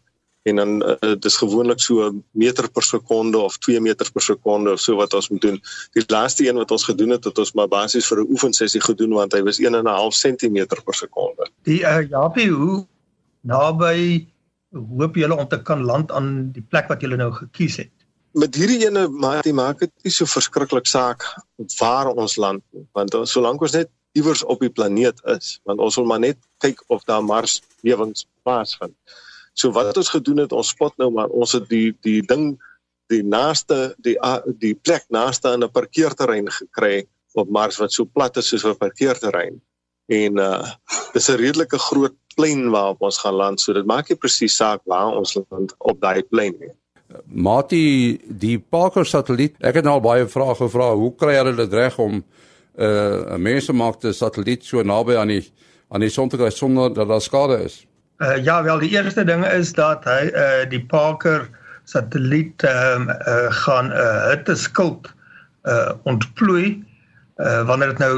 en 0.49 0.57
dan 0.57 0.71
uh, 0.81 1.13
dis 1.21 1.37
gewoonlik 1.37 1.79
so 1.79 2.07
meter 2.31 2.65
per 2.73 2.83
sekonde 2.83 3.37
of 3.37 3.57
2 3.61 3.79
meter 3.79 4.09
per 4.11 4.23
sekonde 4.25 4.71
of 4.73 4.81
so 4.81 4.97
wat 4.97 5.13
ons 5.13 5.29
moet 5.29 5.41
doen. 5.41 5.59
Die 5.93 6.03
laaste 6.07 6.47
een 6.47 6.57
wat 6.57 6.71
ons 6.71 6.83
gedoen 6.83 7.13
het, 7.13 7.27
het 7.29 7.37
ons 7.37 7.53
maar 7.53 7.69
basies 7.69 8.07
vir 8.09 8.23
'n 8.23 8.31
oefensessie 8.33 8.81
gedoen 8.81 9.13
want 9.13 9.33
hy 9.37 9.43
was 9.45 9.59
1 9.59 9.75
en 9.75 9.85
'n 9.85 9.93
half 10.01 10.15
cm 10.17 10.65
per 10.65 10.97
sekonde. 10.97 11.49
Die 11.63 11.81
uh, 11.85 12.01
Japie, 12.09 12.49
hoe 12.49 12.87
naby 13.41 14.27
hoop 14.71 15.17
julle 15.19 15.35
om 15.35 15.47
te 15.47 15.61
kan 15.61 15.83
land 15.83 16.11
aan 16.11 16.51
die 16.55 16.63
plek 16.63 16.87
wat 16.91 17.01
julle 17.01 17.17
nou 17.19 17.31
gekies 17.35 17.77
het? 17.83 17.91
Met 18.33 18.55
hierdie 18.55 18.85
ene 18.85 19.07
maak 19.07 19.43
dit 19.43 19.55
maak 19.55 19.81
dit 19.83 19.91
nie 20.05 20.13
so 20.15 20.25
verskriklik 20.25 20.87
saak 20.87 21.25
waar 21.79 22.11
ons 22.13 22.37
land 22.39 22.63
nie, 22.71 22.85
want 22.95 23.15
solank 23.27 23.61
ons 23.61 23.75
net 23.75 23.91
iewers 24.15 24.43
op 24.43 24.63
die 24.63 24.71
planeet 24.71 25.19
is, 25.31 25.59
want 25.67 25.79
ons 25.79 25.97
wil 25.99 26.07
maar 26.07 26.23
net 26.23 26.39
kyk 26.63 26.79
of 26.87 27.03
daar 27.07 27.23
Mars 27.23 27.59
lewens 27.83 28.25
plaasvind. 28.43 28.95
So 29.53 29.71
wat 29.75 29.97
ons 29.97 30.11
gedoen 30.11 30.43
het, 30.45 30.55
ons 30.55 30.71
spot 30.71 30.95
nou 30.99 31.09
maar 31.11 31.31
ons 31.35 31.55
het 31.57 31.67
die 31.71 31.91
die 32.07 32.21
ding 32.23 32.53
die 33.11 33.23
naaste 33.23 33.93
die 33.99 34.15
die 34.63 34.75
plek 34.75 35.03
naaste 35.11 35.51
aan 35.51 35.63
'n 35.63 35.71
parkeerterrein 35.71 36.47
gekry 36.47 37.07
op 37.35 37.49
Mars 37.49 37.77
wat 37.77 37.91
so 37.91 38.05
plat 38.05 38.37
is 38.37 38.47
soos 38.47 38.65
'n 38.65 38.77
parkeerterrein. 38.77 39.61
En 40.07 40.39
uh 40.39 40.67
dis 41.13 41.29
'n 41.29 41.35
redelike 41.35 41.77
groot 41.77 42.15
plein 42.35 42.69
waarop 42.73 43.01
ons 43.01 43.17
gaan 43.23 43.33
land, 43.33 43.61
so 43.61 43.73
dit 43.73 43.85
maak 43.85 44.09
nie 44.09 44.17
presies 44.19 44.55
saak 44.55 44.81
waar 44.85 45.17
ons 45.17 45.35
land 45.37 45.75
op 45.79 46.01
daai 46.01 46.21
plein 46.29 46.55
nie. 46.59 46.71
Mati, 47.27 48.19
die 48.25 48.57
Parker 48.59 49.05
satelliet, 49.05 49.57
ek 49.59 49.79
het 49.79 49.87
nou 49.87 49.97
al 49.99 50.05
baie 50.05 50.27
vrae 50.31 50.55
gevra, 50.55 50.91
hoe 50.95 51.11
kry 51.19 51.35
hulle 51.35 51.55
dit 51.57 51.73
reg 51.73 51.97
om 51.99 52.21
'n 52.21 52.23
uh, 52.83 53.37
mensgemaakte 53.37 54.13
satelliet 54.13 54.63
so 54.63 54.83
naby 54.83 55.15
aan 55.19 55.27
die 55.27 55.43
aan 55.91 55.99
die 55.99 56.09
son 56.09 56.29
te 56.29 56.37
kry 56.37 56.49
sonder 56.49 56.93
dat 56.93 57.07
daar 57.07 57.21
skade 57.21 57.63
is? 57.63 57.85
Uh, 58.21 58.37
ja, 58.43 58.63
wel 58.63 58.79
die 58.79 58.89
eerste 58.89 59.23
ding 59.23 59.45
is 59.45 59.73
dat 59.73 60.05
hy 60.07 60.31
uh, 60.31 60.69
die 60.69 60.85
Parker 60.85 61.49
satelliet 61.83 62.63
um, 62.63 63.09
uh, 63.09 63.49
gaan 63.49 63.91
'n 63.91 63.97
uh, 63.97 64.29
hitte 64.29 64.55
skild 64.55 65.11
uh, 65.63 65.91
ontplooi 66.03 66.83
uh, 67.37 67.67
wanneer 67.67 67.87
dit 67.87 67.97
nou 67.97 68.15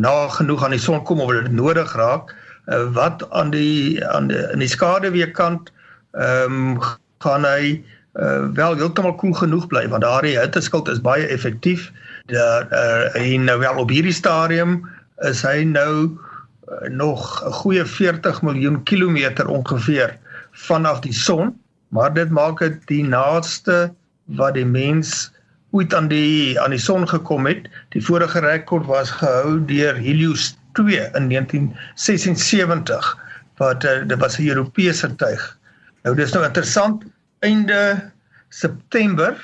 na 0.00 0.28
genoeg 0.28 0.64
aan 0.64 0.70
die 0.76 0.80
son 0.80 1.02
kom 1.02 1.20
of 1.20 1.30
dit 1.30 1.52
nodig 1.52 1.92
raak 1.94 2.34
uh, 2.70 2.86
wat 2.94 3.26
aan 3.30 3.50
die 3.50 4.06
aan 4.06 4.30
die 4.30 4.40
in 4.52 4.62
die 4.62 4.70
skaduweekant 4.70 5.72
ehm 6.12 6.76
um, 6.76 6.82
gaan 7.20 7.44
hy 7.44 7.82
uh, 8.18 8.48
wel 8.56 8.76
heeltemal 8.80 9.14
koel 9.14 9.34
genoeg 9.36 9.66
bly 9.70 9.84
want 9.88 10.02
daardie 10.06 10.38
hitteskild 10.38 10.88
is 10.88 11.02
baie 11.04 11.26
effektief. 11.26 11.90
Dat 12.32 12.72
uh, 12.72 13.10
hy 13.14 13.36
nou 13.42 13.58
wel 13.60 13.82
op 13.82 13.92
hierdie 13.92 14.14
stadium 14.14 14.80
is 15.28 15.42
hy 15.46 15.62
nou 15.68 16.08
uh, 16.08 16.88
nog 16.88 17.42
'n 17.46 17.52
goeie 17.62 17.84
40 17.84 18.42
miljoen 18.42 18.82
kilometer 18.82 19.46
ongeveer 19.46 20.16
vanaf 20.52 21.00
die 21.00 21.14
son, 21.14 21.54
maar 21.88 22.14
dit 22.14 22.30
maak 22.30 22.58
dit 22.58 22.78
die 22.86 23.04
naaste 23.04 23.92
wat 24.24 24.54
die 24.54 24.66
mens 24.66 25.30
ooit 25.70 25.94
aan 25.94 26.08
die 26.08 26.60
aan 26.60 26.70
die 26.70 26.82
son 26.82 27.08
gekom 27.08 27.46
het. 27.46 27.68
Die 27.94 28.02
vorige 28.04 28.40
rekord 28.40 28.86
was 28.86 29.10
gehou 29.10 29.60
deur 29.66 29.94
Helios 29.94 30.56
2 30.72 31.10
in 31.18 31.28
1976 31.28 33.18
wat 33.60 33.84
uh, 33.84 34.06
dit 34.06 34.18
was 34.18 34.38
'n 34.38 34.48
Europese 34.48 35.14
tuig. 35.16 35.58
Nou 36.02 36.16
dis 36.16 36.32
nou 36.32 36.44
interessant 36.44 37.04
einde 37.40 38.10
September 38.48 39.36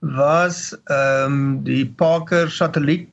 was 0.00 0.76
ehm 0.84 1.32
um, 1.32 1.64
die 1.64 1.86
Parker 1.86 2.50
satelliet 2.50 3.08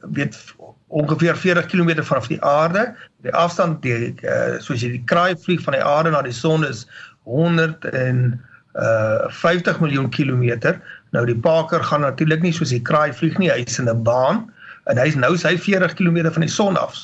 weet 0.00 0.54
ongeveer 0.88 1.36
40 1.36 1.66
km 1.66 2.02
vanaf 2.02 2.26
die 2.26 2.42
aarde. 2.42 2.94
Die 3.22 3.34
afstand 3.34 3.82
die 3.82 4.14
uh, 4.22 4.58
soos 4.60 4.80
jy 4.80 4.90
die 4.96 5.04
kraai 5.04 5.36
vlieg 5.36 5.62
van 5.64 5.76
die 5.76 5.84
aarde 5.84 6.10
na 6.10 6.22
die 6.22 6.36
son 6.36 6.64
is 6.64 6.86
100 7.24 7.84
en 7.84 8.40
uh 8.72 9.28
50 9.28 9.80
miljoen 9.80 10.08
kilometer. 10.10 10.80
Nou 11.12 11.26
die 11.26 11.36
Parker 11.36 11.84
gaan 11.84 12.00
natuurlik 12.00 12.42
nie 12.42 12.52
soos 12.52 12.72
die 12.72 12.82
kraai 12.82 13.12
vlieg 13.12 13.38
nie, 13.38 13.50
hy's 13.50 13.78
in 13.78 13.88
'n 13.88 14.02
baan 14.02 14.46
en 14.90 14.98
hy's 14.98 15.14
nou 15.14 15.36
sy 15.38 15.54
40 15.58 15.94
km 15.98 16.30
van 16.34 16.44
die 16.44 16.50
son 16.50 16.76
af. 16.76 16.96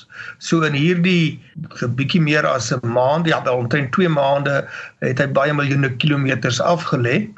So 0.43 0.67
in 0.67 0.75
hierdie 0.75 1.38
bietjie 1.99 2.21
meer 2.21 2.47
as 2.47 2.73
'n 2.73 2.81
maand, 2.83 3.27
ja, 3.27 3.43
wel 3.45 3.62
omtrent 3.64 3.93
2 3.93 4.09
maande 4.09 4.67
het 5.01 5.19
hy 5.19 5.27
baie 5.27 5.55
miljoene 5.55 5.95
kilometers 5.97 6.61
afgelê 6.61 7.29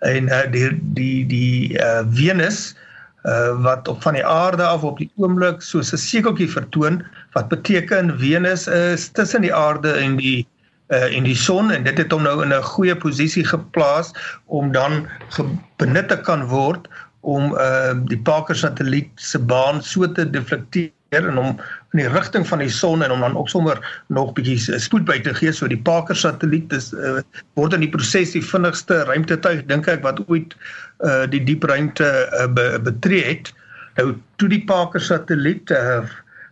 en 0.00 0.28
uh, 0.28 0.46
die 0.52 0.70
die 0.96 1.26
die 1.28 1.76
uh, 1.76 2.02
Venus 2.16 2.74
uh, 3.28 3.52
wat 3.62 3.88
op 3.88 4.02
van 4.02 4.16
die 4.16 4.24
aarde 4.24 4.64
af 4.64 4.82
op 4.82 4.98
die 4.98 5.10
oomblik 5.16 5.60
soos 5.60 5.92
'n 5.92 6.00
sekeltjie 6.00 6.48
vertoon 6.48 7.02
wat 7.36 7.48
beteken 7.48 8.16
Venus 8.18 8.66
is 8.66 9.08
tussen 9.12 9.42
die 9.42 9.54
aarde 9.54 9.92
en 9.92 10.16
die 10.16 10.46
uh, 10.88 11.16
en 11.16 11.24
die 11.24 11.36
son 11.36 11.70
en 11.70 11.84
dit 11.84 11.98
het 11.98 12.12
hom 12.12 12.22
nou 12.22 12.42
in 12.42 12.52
'n 12.52 12.62
goeie 12.62 12.96
posisie 12.96 13.44
geplaas 13.44 14.12
om 14.46 14.72
dan 14.72 15.06
benut 15.76 16.08
te 16.08 16.16
kan 16.16 16.46
word 16.48 16.88
om 17.20 17.52
uh 17.52 17.92
die 18.08 18.18
Parker 18.18 18.56
satelliet 18.56 19.10
se 19.20 19.38
baan 19.38 19.82
so 19.82 20.08
te 20.12 20.24
deflekteer 20.30 20.92
en 21.10 21.38
om 21.38 21.58
in 21.92 22.00
die 22.00 22.08
rigting 22.08 22.46
van 22.46 22.62
die 22.62 22.70
son 22.70 23.02
en 23.02 23.10
om 23.10 23.20
dan 23.20 23.36
ook 23.36 23.48
sommer 23.48 23.80
nog 24.08 24.32
bietjie 24.36 24.78
spoed 24.80 25.04
by 25.04 25.18
te 25.20 25.34
gee 25.34 25.52
so 25.52 25.68
die 25.68 25.80
Parker 25.88 26.16
satelliet 26.16 26.72
is 26.72 26.92
uh, 26.94 27.20
word 27.58 27.74
in 27.76 27.84
die 27.84 27.90
proses 27.90 28.32
die 28.36 28.44
vinnigste 28.44 29.02
ruimtetuig 29.10 29.66
dink 29.68 29.88
ek 29.90 30.04
wat 30.06 30.22
ooit 30.28 30.56
uh 31.04 31.26
die 31.30 31.42
diep 31.44 31.64
ruimte 31.64 32.08
uh, 32.08 32.46
be, 32.46 32.72
betree 32.84 33.24
het. 33.26 33.52
Nou 33.98 34.14
toe 34.40 34.48
die 34.48 34.64
Parker 34.64 35.02
satelliet 35.02 35.70
uh 35.74 36.04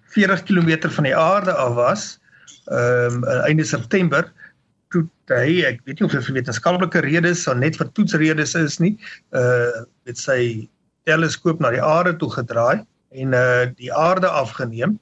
40 0.09 0.43
km 0.49 0.89
van 0.89 1.05
die 1.05 1.17
aarde 1.17 1.53
af 1.53 1.75
was, 1.77 2.05
ehm 2.73 3.21
um, 3.21 3.25
einde 3.45 3.65
September, 3.65 4.25
toe 4.89 5.05
hy 5.29 5.61
ek 5.69 5.83
weet 5.85 6.01
nie 6.01 6.07
of 6.09 6.15
dit 6.15 6.25
vir 6.25 6.39
wetenskaplike 6.39 7.03
redes 7.05 7.45
of 7.49 7.59
net 7.61 7.77
vir 7.77 7.91
toetsredes 7.97 8.55
is 8.57 8.79
nie 8.81 8.95
uh 9.37 9.85
met 10.09 10.21
sy 10.21 10.69
teleskoop 11.09 11.61
na 11.63 11.73
die 11.75 11.85
aarde 11.85 12.17
toe 12.21 12.31
gedraai 12.33 12.85
en 13.23 13.37
uh 13.37 13.69
die 13.79 13.93
aarde 13.95 14.29
afgeneem 14.43 14.99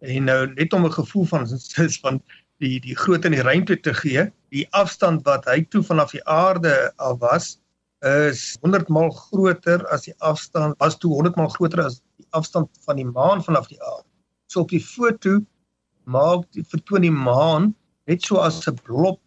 en 0.00 0.28
nou 0.30 0.40
net 0.54 0.72
om 0.76 0.86
'n 0.86 0.98
gevoel 0.98 1.26
van 1.32 1.46
van 2.04 2.20
die 2.64 2.80
die 2.80 2.96
grootte 2.96 3.28
in 3.32 3.36
die 3.36 3.46
ruimte 3.48 3.76
te 3.80 3.94
gee 3.94 4.26
die 4.54 4.66
afstand 4.82 5.24
wat 5.28 5.48
hy 5.50 5.60
toe 5.74 5.82
vanaf 5.82 6.12
die 6.16 6.24
aarde 6.24 6.92
af 6.96 7.18
was 7.20 7.58
is 8.06 8.56
100 8.60 8.88
maal 8.88 9.10
groter 9.10 9.84
as 9.88 10.06
die 10.08 10.16
afstand 10.18 10.76
was 10.78 10.98
toe 10.98 11.12
100 11.12 11.36
maal 11.36 11.52
groter 11.58 11.84
as 11.84 12.00
die 12.20 12.28
afstand 12.30 12.68
van 12.86 12.96
die 12.96 13.10
maan 13.18 13.44
vanaf 13.44 13.68
die 13.72 13.82
aarde 13.82 14.08
so 14.46 14.60
op 14.60 14.70
die 14.70 14.84
foto 14.84 15.40
maak 16.06 16.46
die 16.54 16.64
vertoon 16.64 17.02
die 17.02 17.16
maan 17.28 17.74
net 18.06 18.22
so 18.22 18.38
as 18.38 18.66
'n 18.68 18.78
blob 18.86 19.18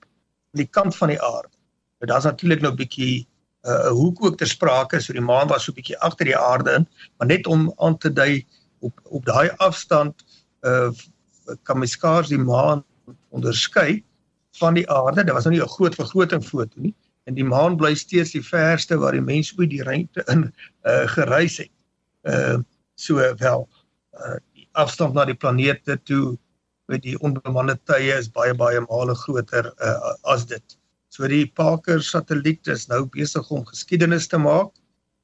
aan 0.53 0.61
die 0.63 0.71
kant 0.77 0.95
van 0.95 1.11
die 1.13 1.21
aarde. 1.21 1.55
Nou 1.99 2.07
daar's 2.11 2.23
natuurlik 2.23 2.61
nou 2.61 2.71
'n 2.71 2.79
bietjie 2.81 3.27
uh, 3.67 3.87
hoek 3.87 4.23
ook 4.25 4.37
ter 4.37 4.47
sprake, 4.47 4.99
so 4.99 5.13
die 5.13 5.21
maan 5.21 5.47
was 5.47 5.63
so 5.63 5.71
'n 5.71 5.75
bietjie 5.75 5.99
agter 5.99 6.25
die 6.25 6.37
aarde 6.37 6.71
in, 6.79 6.87
maar 7.17 7.27
net 7.27 7.47
om 7.47 7.73
aan 7.77 7.97
te 7.97 8.13
dui 8.13 8.45
op 8.79 8.99
op 9.03 9.25
daai 9.25 9.49
afstand 9.57 10.25
uh 10.61 10.91
kan 11.63 11.79
mens 11.79 11.91
skaars 11.97 12.29
die 12.29 12.37
maan 12.37 12.83
onderskei 13.29 14.03
van 14.59 14.73
die 14.73 14.89
aarde. 14.89 15.23
Dit 15.23 15.33
was 15.33 15.43
nou 15.43 15.55
nie 15.55 15.63
'n 15.63 15.75
groot 15.75 15.95
vergroting 15.95 16.45
foto 16.45 16.79
nie 16.79 16.95
en 17.25 17.33
die 17.33 17.45
maan 17.45 17.77
bly 17.77 17.95
steeds 17.95 18.31
die 18.31 18.45
verste 18.45 18.97
waar 18.97 19.11
die 19.11 19.21
mens 19.21 19.53
ooit 19.57 19.69
die 19.69 19.83
ruimte 19.83 20.23
in 20.27 20.53
uh 20.85 21.07
gereis 21.07 21.57
het. 21.57 21.71
Uh 22.23 22.57
so 22.95 23.15
wel 23.15 23.67
uh 24.13 24.37
die 24.53 24.67
afstand 24.71 25.13
na 25.13 25.25
die 25.25 25.35
planete 25.37 25.97
toe 26.03 26.37
met 26.85 27.01
die 27.01 27.19
onbemande 27.19 27.77
tye 27.85 28.17
is 28.17 28.31
baie 28.31 28.53
baie 28.53 28.81
male 28.89 29.15
groter 29.15 29.73
uh, 29.77 30.13
as 30.23 30.45
dit. 30.45 30.78
So 31.09 31.27
die 31.27 31.45
Parker 31.47 32.03
satelliet 32.05 32.67
is 32.67 32.87
nou 32.87 33.05
besig 33.09 33.49
om 33.49 33.65
geskiedenis 33.65 34.27
te 34.29 34.37
maak 34.37 34.71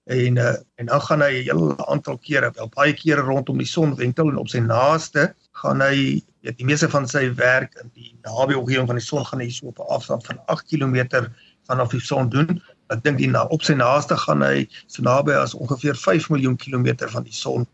en 0.06 0.38
uh, 0.38 0.54
en 0.82 0.86
dan 0.86 1.02
gaan 1.02 1.22
hy 1.22 1.32
'n 1.42 1.46
hele 1.46 1.88
aantal 1.88 2.18
kere, 2.18 2.52
wel 2.54 2.70
baie 2.76 2.94
kere 2.94 3.22
rondom 3.22 3.58
die 3.58 3.70
son 3.70 3.96
wentel 3.96 4.30
en 4.30 4.38
op 4.38 4.50
sy 4.50 4.60
naaste 4.60 5.34
gaan 5.62 5.82
hy 5.82 6.22
weet 6.46 6.58
die 6.58 6.66
meeste 6.66 6.90
van 6.90 7.08
sy 7.08 7.30
werk 7.38 7.74
in 7.82 7.90
die 7.94 8.14
naby 8.26 8.54
omgewing 8.54 8.88
van 8.88 9.00
die 9.00 9.06
son 9.06 9.26
gaan 9.26 9.42
hy 9.42 9.50
so 9.50 9.68
op 9.68 9.80
'n 9.80 9.90
afstand 9.98 10.26
van 10.26 10.40
8 10.46 10.66
km 10.70 11.30
vanaf 11.68 11.90
die 11.92 12.02
son 12.02 12.30
doen. 12.30 12.62
Ek 12.94 13.04
dink 13.04 13.18
die 13.18 13.30
na 13.30 13.46
op 13.50 13.64
sy 13.64 13.74
naaste 13.74 14.18
gaan 14.18 14.42
hy 14.42 14.68
so 14.88 15.02
naby 15.02 15.34
as 15.34 15.54
ongeveer 15.54 15.96
5 15.96 16.30
miljoen 16.30 16.56
kilometer 16.58 17.10
van 17.10 17.24
die 17.24 17.34
son 17.34 17.66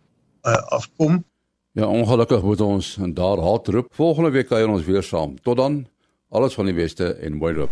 uh, 0.47 0.55
afkom. 0.71 1.23
Ja, 1.71 1.87
ongelukkig 1.87 2.43
moet 2.43 2.61
ons 2.61 2.97
daar 3.15 3.39
halt 3.39 3.67
roep. 3.67 3.87
Volgende 3.95 4.31
week 4.31 4.47
kuier 4.47 4.69
ons 4.69 4.85
weer 4.85 5.03
saam. 5.03 5.35
Tot 5.41 5.57
dan. 5.57 5.85
Alles 6.31 6.53
van 6.53 6.65
die 6.65 6.73
beste 6.73 7.09
en 7.19 7.33
mooi 7.35 7.53
loop. 7.53 7.71